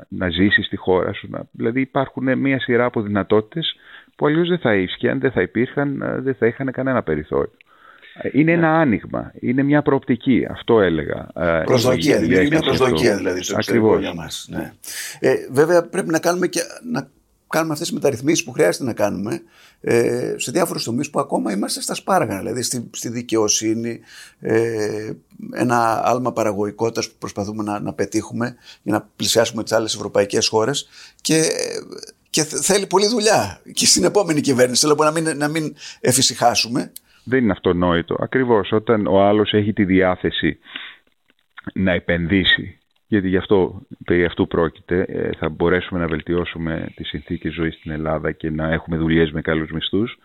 να 0.07 0.29
ζήσει 0.29 0.61
στη 0.63 0.75
χώρα 0.75 1.13
σου. 1.13 1.27
Να... 1.29 1.43
Δηλαδή 1.51 1.81
υπάρχουν 1.81 2.37
μια 2.37 2.59
σειρά 2.59 2.85
από 2.85 3.01
δυνατότητες 3.01 3.75
που 4.15 4.25
αλλιώς 4.25 4.49
δεν 4.49 4.57
θα 4.57 4.75
ίσχυαν, 4.75 5.19
δεν 5.19 5.31
θα 5.31 5.41
υπήρχαν, 5.41 6.01
ε, 6.01 6.21
δεν 6.21 6.35
θα 6.35 6.47
είχαν 6.47 6.71
κανένα 6.71 7.03
περιθώριο. 7.03 7.53
Είναι 8.31 8.51
ένα 8.51 8.79
άνοιγμα, 8.79 9.31
είναι 9.39 9.63
μια 9.63 9.81
προοπτική, 9.81 10.47
αυτό 10.49 10.79
έλεγα. 10.79 11.27
Προσδοκία, 11.65 12.19
δηλαδή, 12.19 12.47
μια 12.47 12.59
προσδοκία 12.59 13.15
δηλαδή 13.15 13.43
στο 13.43 13.55
εξωτερικό 13.57 13.99
για 13.99 14.13
μας. 14.13 14.47
Ναι. 14.49 14.73
Ε, 15.19 15.35
βέβαια 15.51 15.83
πρέπει 15.83 16.09
να 16.09 16.19
κάνουμε, 16.19 16.47
και, 16.47 16.61
να 16.91 17.09
κάνουμε 17.47 17.73
αυτές 17.73 17.87
τις 17.87 17.97
μεταρρυθμίσεις 17.97 18.43
που 18.43 18.51
χρειάζεται 18.51 18.83
να 18.83 18.93
κάνουμε 18.93 19.41
ε, 19.81 20.33
σε 20.37 20.51
διάφορους 20.51 20.83
τομείς 20.83 21.09
που 21.09 21.19
ακόμα 21.19 21.51
είμαστε 21.51 21.81
στα 21.81 21.93
σπάργανα, 21.93 22.39
δηλαδή 22.39 22.61
στη, 22.61 22.89
στη 22.91 23.09
δικαιοσύνη, 23.09 23.99
ε, 24.39 25.11
ένα 25.53 26.01
άλμα 26.05 26.33
παραγωγικότητας 26.33 27.09
που 27.09 27.15
προσπαθούμε 27.19 27.63
να, 27.63 27.79
να 27.79 27.93
πετύχουμε 27.93 28.55
για 28.81 28.93
να 28.93 29.09
πλησιάσουμε 29.15 29.63
τις 29.63 29.71
άλλες 29.71 29.95
ευρωπαϊκές 29.95 30.47
χώρες 30.47 30.89
και, 31.21 31.43
και 32.29 32.43
θέλει 32.43 32.87
πολλή 32.87 33.07
δουλειά 33.07 33.61
και 33.73 33.85
στην 33.85 34.03
επόμενη 34.03 34.41
κυβέρνηση, 34.41 34.81
θέλω 34.81 34.95
να 34.99 35.11
μην, 35.11 35.37
να 35.37 35.47
μην 35.47 35.75
εφησυχάσουμε. 35.99 36.91
Δεν 37.23 37.43
είναι 37.43 37.51
αυτονόητο. 37.51 38.15
Ακριβώς 38.19 38.71
όταν 38.71 39.07
ο 39.07 39.21
άλλος 39.21 39.53
έχει 39.53 39.73
τη 39.73 39.85
διάθεση 39.85 40.59
να 41.73 41.91
επενδύσει 41.91 42.81
γιατί 43.11 43.27
γι' 43.27 43.37
αυτό, 43.37 43.81
περί 44.05 44.25
αυτού 44.25 44.47
πρόκειται. 44.47 45.05
Ε, 45.07 45.29
θα 45.37 45.49
μπορέσουμε 45.49 45.99
να 45.99 46.07
βελτιώσουμε 46.07 46.91
τις 46.95 47.07
συνθήκες 47.07 47.53
ζωής 47.53 47.75
στην 47.75 47.91
Ελλάδα 47.91 48.31
και 48.31 48.49
να 48.49 48.71
έχουμε 48.71 48.97
δουλειές 48.97 49.31
με 49.31 49.41
καλούς 49.41 49.71
μισθούς, 49.71 50.17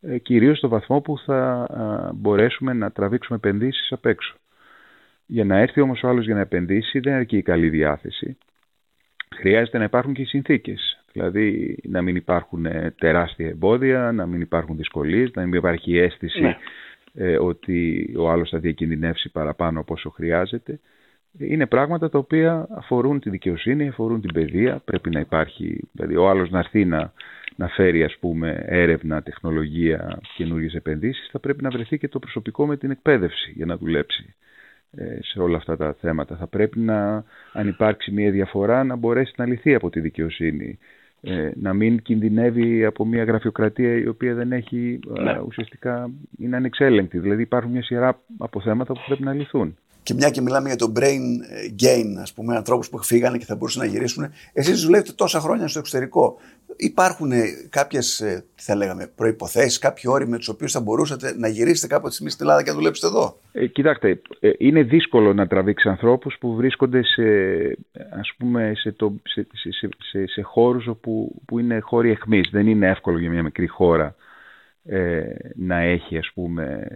ε, 0.00 0.18
κυρίως 0.18 0.58
στο 0.58 0.68
βαθμό 0.68 1.00
που 1.00 1.18
θα 1.18 1.66
μπορέσουμε 2.14 2.72
να 2.72 2.90
τραβήξουμε 2.90 3.36
επενδύσεις 3.36 3.92
απ' 3.92 4.06
έξω. 4.06 4.36
Για 5.26 5.44
να 5.44 5.56
έρθει 5.56 5.80
όμως 5.80 6.02
ο 6.02 6.08
άλλος 6.08 6.24
για 6.24 6.34
να 6.34 6.40
επενδύσει 6.40 6.98
δεν 6.98 7.14
αρκεί 7.14 7.36
η 7.36 7.42
καλή 7.42 7.68
διάθεση. 7.68 8.38
Χρειάζεται 9.36 9.78
να 9.78 9.84
υπάρχουν 9.84 10.14
και 10.14 10.22
οι 10.22 10.26
συνθήκες. 10.26 10.95
Δηλαδή 11.16 11.78
να 11.88 12.02
μην 12.02 12.16
υπάρχουν 12.16 12.66
ε, 12.66 12.94
τεράστια 12.98 13.48
εμπόδια, 13.48 14.12
να 14.12 14.26
μην 14.26 14.40
υπάρχουν 14.40 14.76
δυσκολίες, 14.76 15.30
να 15.34 15.42
μην 15.42 15.54
υπάρχει 15.54 15.96
αίσθηση 15.98 16.40
ναι. 16.40 17.38
ότι 17.38 18.08
ο 18.18 18.30
άλλος 18.30 18.50
θα 18.50 18.58
διακινδυνεύσει 18.58 19.30
παραπάνω 19.32 19.80
από 19.80 19.92
όσο 19.94 20.10
χρειάζεται 20.10 20.80
είναι 21.38 21.66
πράγματα 21.66 22.08
τα 22.08 22.18
οποία 22.18 22.66
αφορούν 22.70 23.20
τη 23.20 23.30
δικαιοσύνη, 23.30 23.88
αφορούν 23.88 24.20
την 24.20 24.32
παιδεία. 24.32 24.82
Πρέπει 24.84 25.10
να 25.10 25.20
υπάρχει, 25.20 25.80
δηλαδή 25.92 26.16
ο 26.16 26.28
άλλος 26.28 26.50
να 26.50 26.58
έρθει 26.58 26.84
να, 26.84 27.12
να 27.56 27.68
φέρει 27.68 28.04
ας 28.04 28.16
πούμε 28.20 28.64
έρευνα, 28.66 29.22
τεχνολογία, 29.22 30.20
καινούριε 30.36 30.68
επενδύσεις, 30.72 31.28
θα 31.32 31.38
πρέπει 31.38 31.62
να 31.62 31.70
βρεθεί 31.70 31.98
και 31.98 32.08
το 32.08 32.18
προσωπικό 32.18 32.66
με 32.66 32.76
την 32.76 32.90
εκπαίδευση 32.90 33.52
για 33.54 33.66
να 33.66 33.76
δουλέψει 33.76 34.34
ε, 34.96 35.18
σε 35.22 35.40
όλα 35.40 35.56
αυτά 35.56 35.76
τα 35.76 35.96
θέματα. 36.00 36.36
Θα 36.36 36.46
πρέπει 36.46 36.78
να, 36.78 37.24
αν 37.52 37.68
υπάρξει 37.68 38.10
μια 38.10 38.30
διαφορά, 38.30 38.84
να 38.84 38.96
μπορέσει 38.96 39.32
να 39.36 39.46
λυθεί 39.46 39.74
από 39.74 39.90
τη 39.90 40.00
δικαιοσύνη. 40.00 40.78
Ε, 41.20 41.50
να 41.54 41.72
μην 41.74 42.02
κινδυνεύει 42.02 42.84
από 42.84 43.04
μια 43.06 43.24
γραφειοκρατία 43.24 43.96
η 43.96 44.08
οποία 44.08 44.34
δεν 44.34 44.52
έχει 44.52 44.98
ναι. 45.20 45.40
ουσιαστικά 45.46 46.10
είναι 46.38 46.56
ανεξέλεγκτη. 46.56 47.18
Δηλαδή 47.18 47.42
υπάρχουν 47.42 47.70
μια 47.70 47.82
σειρά 47.82 48.20
από 48.38 48.60
θέματα 48.60 48.92
που 48.92 49.00
πρέπει 49.06 49.22
να 49.22 49.32
λυθούν 49.32 49.76
και 50.06 50.14
μια 50.14 50.30
και 50.30 50.40
μιλάμε 50.40 50.68
για 50.68 50.76
το 50.76 50.92
brain 50.96 51.24
gain, 51.82 52.20
ας 52.20 52.32
πούμε, 52.32 52.56
ανθρώπους 52.56 52.88
που 52.88 53.02
φύγανε 53.02 53.38
και 53.38 53.44
θα 53.44 53.56
μπορούσαν 53.56 53.82
να 53.82 53.88
γυρίσουν. 53.92 54.32
Εσείς 54.52 54.82
δουλεύετε 54.82 55.12
τόσα 55.12 55.40
χρόνια 55.40 55.68
στο 55.68 55.78
εξωτερικό. 55.78 56.36
Υπάρχουν 56.76 57.30
κάποιες, 57.70 58.24
θα 58.54 58.74
λέγαμε, 58.76 59.12
προποθέσει, 59.14 59.78
κάποιοι 59.78 60.04
όροι 60.06 60.28
με 60.28 60.36
τους 60.36 60.48
οποίους 60.48 60.72
θα 60.72 60.80
μπορούσατε 60.80 61.34
να 61.38 61.48
γυρίσετε 61.48 61.94
κάποτε 61.94 62.12
στιγμή 62.12 62.30
στην 62.30 62.46
Ελλάδα 62.46 62.62
και 62.62 62.70
να 62.70 62.76
δουλέψετε 62.76 63.06
εδώ; 63.06 63.40
Ε, 63.52 63.66
κοιτάξτε, 63.66 64.20
ε, 64.40 64.50
είναι 64.58 64.82
δύσκολο 64.82 65.34
να 65.34 65.46
τραβήξεις 65.46 65.90
ανθρώπους 65.90 66.36
που 66.40 66.54
βρίσκονται 66.54 67.02
σε, 67.02 67.22
ας 68.20 68.32
πούμε, 68.38 68.72
σε, 68.76 68.92
το, 68.92 69.12
σε, 69.22 69.46
σε, 69.52 69.88
σε, 70.10 70.26
σε 70.26 70.42
χώρους 70.42 70.88
που, 71.00 71.42
που 71.44 71.58
είναι 71.58 71.78
χώροι 71.78 72.10
εχμής. 72.10 72.48
Δεν 72.52 72.66
είναι 72.66 72.88
εύκολο 72.88 73.18
για 73.18 73.30
μια 73.30 73.42
μικρή 73.42 73.66
χώρα 73.66 74.14
ε, 74.84 75.22
να 75.54 75.78
έχει, 75.78 76.18
ας 76.18 76.30
πούμε, 76.34 76.86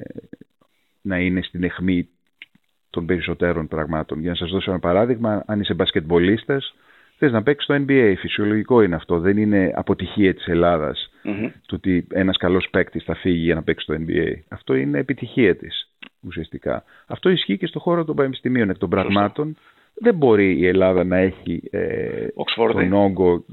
να 1.00 1.18
είναι 1.18 1.42
στην 1.42 1.64
εχμή 1.64 2.08
των 2.90 3.06
περισσότερων 3.06 3.68
πραγμάτων. 3.68 4.20
Για 4.20 4.30
να 4.30 4.36
σας 4.36 4.50
δώσω 4.50 4.70
ένα 4.70 4.80
παράδειγμα, 4.80 5.42
αν 5.46 5.60
είσαι 5.60 5.74
μπασκετμπολίστας, 5.74 6.74
θες 7.18 7.32
να 7.32 7.42
παίξεις 7.42 7.64
στο 7.64 7.84
NBA. 7.86 8.14
Φυσιολογικό 8.18 8.82
είναι 8.82 8.94
αυτό. 8.94 9.18
Δεν 9.18 9.36
είναι 9.36 9.72
αποτυχία 9.74 10.34
της 10.34 10.46
Ελλάδας 10.46 11.10
mm-hmm. 11.24 11.50
το 11.66 11.74
ότι 11.74 12.06
ένας 12.10 12.36
καλός 12.36 12.68
παίκτης 12.70 13.04
θα 13.04 13.14
φύγει 13.14 13.44
για 13.44 13.54
να 13.54 13.62
παίξει 13.62 13.84
στο 13.84 13.94
NBA. 14.06 14.32
Αυτό 14.48 14.74
είναι 14.74 14.98
επιτυχία 14.98 15.56
της 15.56 15.88
ουσιαστικά. 16.20 16.84
Αυτό 17.06 17.28
ισχύει 17.28 17.56
και 17.56 17.66
στον 17.66 17.80
χώρο 17.80 18.04
των 18.04 18.16
πανεπιστημίων 18.16 18.70
εκ 18.70 18.78
των 18.78 18.88
πραγμάτων. 18.90 19.56
Δεν 20.02 20.14
μπορεί 20.14 20.58
η 20.58 20.66
Ελλάδα 20.66 21.04
να 21.04 21.16
έχει 21.16 21.62
ε, 21.70 22.26
τον 22.72 22.92
όγκο. 22.92 23.44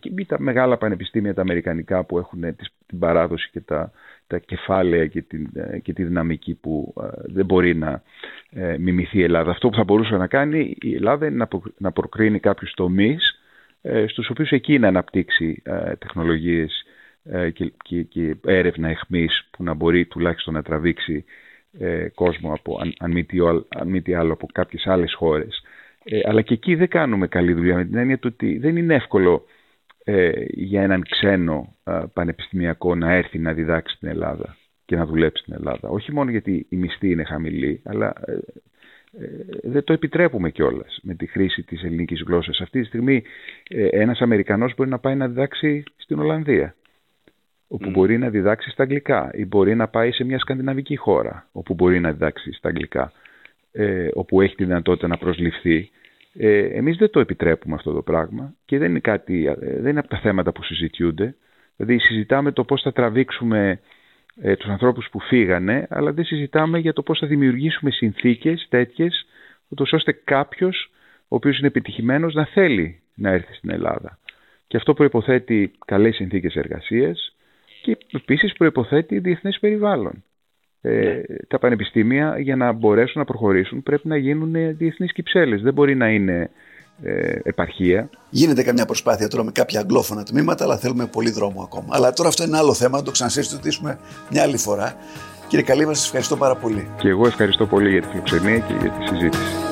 Και 0.00 0.24
τα 0.26 0.40
μεγάλα 0.40 0.76
πανεπιστήμια 0.76 1.34
τα 1.34 1.40
αμερικανικά 1.40 2.04
που 2.04 2.18
έχουν 2.18 2.40
την 2.86 2.98
παράδοση 2.98 3.50
και 3.50 3.60
τα, 3.60 3.92
τα 4.32 4.38
κεφάλαια 4.38 5.06
και, 5.06 5.22
την, 5.22 5.48
ε, 5.54 5.78
και 5.78 5.92
τη 5.92 6.04
δυναμική 6.04 6.54
που 6.54 6.94
ε, 7.02 7.06
δεν 7.24 7.44
μπορεί 7.44 7.74
να 7.74 8.02
ε, 8.50 8.76
μιμηθεί 8.78 9.18
η 9.18 9.22
Ελλάδα. 9.22 9.50
Αυτό 9.50 9.68
που 9.68 9.76
θα 9.76 9.84
μπορούσε 9.84 10.16
να 10.16 10.26
κάνει 10.26 10.76
η 10.80 10.94
Ελλάδα 10.94 11.26
είναι 11.26 11.48
να 11.78 11.92
προκρίνει 11.92 12.38
κάποιους 12.38 12.72
τομείς 12.74 13.36
στους 14.06 14.28
οποίους 14.28 14.50
εκεί 14.50 14.78
να 14.78 14.88
αναπτύξει 14.88 15.62
τεχνολογίες 15.98 16.84
και, 17.52 17.72
και, 17.82 18.02
και 18.02 18.36
έρευνα 18.46 18.88
εχμής 18.88 19.48
που 19.50 19.62
να 19.62 19.74
μπορεί 19.74 20.06
τουλάχιστον 20.06 20.54
να 20.54 20.62
τραβήξει 20.62 21.24
κόσμο 22.14 22.52
από, 22.52 22.78
αν, 22.80 22.92
αν, 22.98 23.10
μη 23.10 23.24
τι, 23.24 23.38
αν 23.68 23.88
μη 23.88 24.02
τι 24.02 24.14
άλλο 24.14 24.32
από 24.32 24.46
κάποιες 24.52 24.86
άλλες 24.86 25.14
χώρες. 25.14 25.62
Αλλά 26.24 26.42
και 26.42 26.54
εκεί 26.54 26.74
δεν 26.74 26.88
κάνουμε 26.88 27.26
καλή 27.26 27.52
δουλειά 27.52 27.76
με 27.76 27.84
την 27.84 27.96
έννοια 27.96 28.18
ότι 28.24 28.58
δεν 28.58 28.76
είναι 28.76 28.94
εύκολο 28.94 29.44
ε, 30.04 30.32
για 30.48 30.82
έναν 30.82 31.02
ξένο 31.08 31.76
ε, 31.84 32.00
πανεπιστημιακό 32.12 32.94
να 32.94 33.12
έρθει 33.12 33.38
να 33.38 33.52
διδάξει 33.52 33.96
στην 33.96 34.08
Ελλάδα 34.08 34.56
και 34.84 34.96
να 34.96 35.06
δουλέψει 35.06 35.42
στην 35.42 35.54
Ελλάδα. 35.54 35.88
Όχι 35.88 36.12
μόνο 36.12 36.30
γιατί 36.30 36.66
η 36.68 36.76
μισθή 36.76 37.10
είναι 37.10 37.24
χαμηλή, 37.24 37.80
αλλά 37.84 38.12
ε, 38.26 38.32
ε 38.32 38.40
δεν 39.62 39.84
το 39.84 39.92
επιτρέπουμε 39.92 40.50
κιόλας 40.50 40.98
με 41.02 41.14
τη 41.14 41.26
χρήση 41.26 41.62
της 41.62 41.82
ελληνικής 41.82 42.22
γλώσσας. 42.26 42.60
Αυτή 42.60 42.80
τη 42.80 42.86
στιγμή 42.86 43.22
ε, 43.68 43.86
ένας 43.86 44.20
Αμερικανός 44.20 44.74
μπορεί 44.76 44.90
να 44.90 44.98
πάει 44.98 45.14
να 45.14 45.28
διδάξει 45.28 45.84
στην 45.96 46.18
Ολλανδία 46.18 46.74
όπου 47.68 47.90
μπορεί 47.90 48.18
να 48.18 48.28
διδάξει 48.28 48.70
στα 48.70 48.82
αγγλικά 48.82 49.30
ή 49.34 49.46
μπορεί 49.46 49.74
να 49.74 49.88
πάει 49.88 50.12
σε 50.12 50.24
μια 50.24 50.38
σκανδιναβική 50.38 50.96
χώρα 50.96 51.48
όπου 51.52 51.74
μπορεί 51.74 52.00
να 52.00 52.12
διδάξει 52.12 52.52
στα 52.52 52.68
αγγλικά 52.68 53.12
ε, 53.72 54.08
όπου 54.14 54.40
έχει 54.40 54.54
τη 54.54 54.64
δυνατότητα 54.64 55.06
να 55.08 55.16
προσληφθεί 55.16 55.90
ε, 56.34 56.58
εμείς 56.64 56.96
δεν 56.96 57.10
το 57.10 57.20
επιτρέπουμε 57.20 57.74
αυτό 57.74 57.92
το 57.92 58.02
πράγμα 58.02 58.54
και 58.64 58.78
δεν 58.78 58.90
είναι, 58.90 59.00
κάτι, 59.00 59.46
ε, 59.46 59.54
δεν 59.80 59.90
είναι 59.90 59.98
από 59.98 60.08
τα 60.08 60.18
θέματα 60.18 60.52
που 60.52 60.62
συζητιούνται. 60.62 61.34
Δηλαδή 61.76 61.98
συζητάμε 61.98 62.52
το 62.52 62.64
πώς 62.64 62.82
θα 62.82 62.92
τραβήξουμε 62.92 63.80
ε, 64.40 64.56
τους 64.56 64.68
ανθρώπους 64.68 65.08
που 65.10 65.20
φύγανε, 65.20 65.86
αλλά 65.90 66.12
δεν 66.12 66.24
συζητάμε 66.24 66.78
για 66.78 66.92
το 66.92 67.02
πώς 67.02 67.18
θα 67.18 67.26
δημιουργήσουμε 67.26 67.90
συνθήκες 67.90 68.66
τέτοιες, 68.70 69.26
ώστε 69.92 70.12
κάποιος 70.24 70.90
ο 71.28 71.36
οποίος 71.36 71.58
είναι 71.58 71.66
επιτυχημένος 71.66 72.34
να 72.34 72.44
θέλει 72.44 73.00
να 73.14 73.30
έρθει 73.30 73.54
στην 73.54 73.70
Ελλάδα. 73.70 74.18
Και 74.66 74.76
αυτό 74.76 74.94
προϋποθέτει 74.94 75.70
καλές 75.86 76.14
συνθήκες 76.14 76.54
εργασίας 76.54 77.36
και 77.82 77.98
επίσης 78.12 78.52
προϋποθέτει 78.52 79.18
διεθνές 79.18 79.58
περιβάλλον. 79.60 80.24
Ε, 80.84 80.90
ναι. 80.90 81.22
τα 81.48 81.58
πανεπιστήμια 81.58 82.38
για 82.38 82.56
να 82.56 82.72
μπορέσουν 82.72 83.20
να 83.20 83.24
προχωρήσουν 83.24 83.82
πρέπει 83.82 84.08
να 84.08 84.16
γίνουν 84.16 84.76
διεθνείς 84.76 85.12
κυψέλες. 85.12 85.62
Δεν 85.62 85.72
μπορεί 85.72 85.94
να 85.94 86.08
είναι 86.08 86.50
ε, 87.02 87.38
επαρχία. 87.42 88.08
Γίνεται 88.30 88.62
καμιά 88.62 88.84
προσπάθεια 88.84 89.28
τώρα 89.28 89.44
με 89.44 89.50
κάποια 89.52 89.80
αγγλόφωνα 89.80 90.22
τμήματα, 90.22 90.64
αλλά 90.64 90.78
θέλουμε 90.78 91.06
πολύ 91.06 91.30
δρόμο 91.30 91.62
ακόμα. 91.62 91.86
Αλλά 91.90 92.12
τώρα 92.12 92.28
αυτό 92.28 92.44
είναι 92.44 92.56
άλλο 92.56 92.74
θέμα, 92.74 92.98
να 92.98 93.04
το 93.04 93.10
ξανασυζητήσουμε 93.10 93.98
μια 94.30 94.42
άλλη 94.42 94.56
φορά. 94.56 94.96
Κύριε 95.48 95.64
Καλύβα, 95.64 95.94
σας 95.94 96.04
ευχαριστώ 96.04 96.36
πάρα 96.36 96.56
πολύ. 96.56 96.88
Και 96.96 97.08
εγώ 97.08 97.26
ευχαριστώ 97.26 97.66
πολύ 97.66 97.90
για 97.90 98.00
τη 98.00 98.08
φιλοξενία 98.08 98.58
και 98.58 98.74
για 98.80 98.90
τη 98.90 99.06
συζήτηση. 99.06 99.71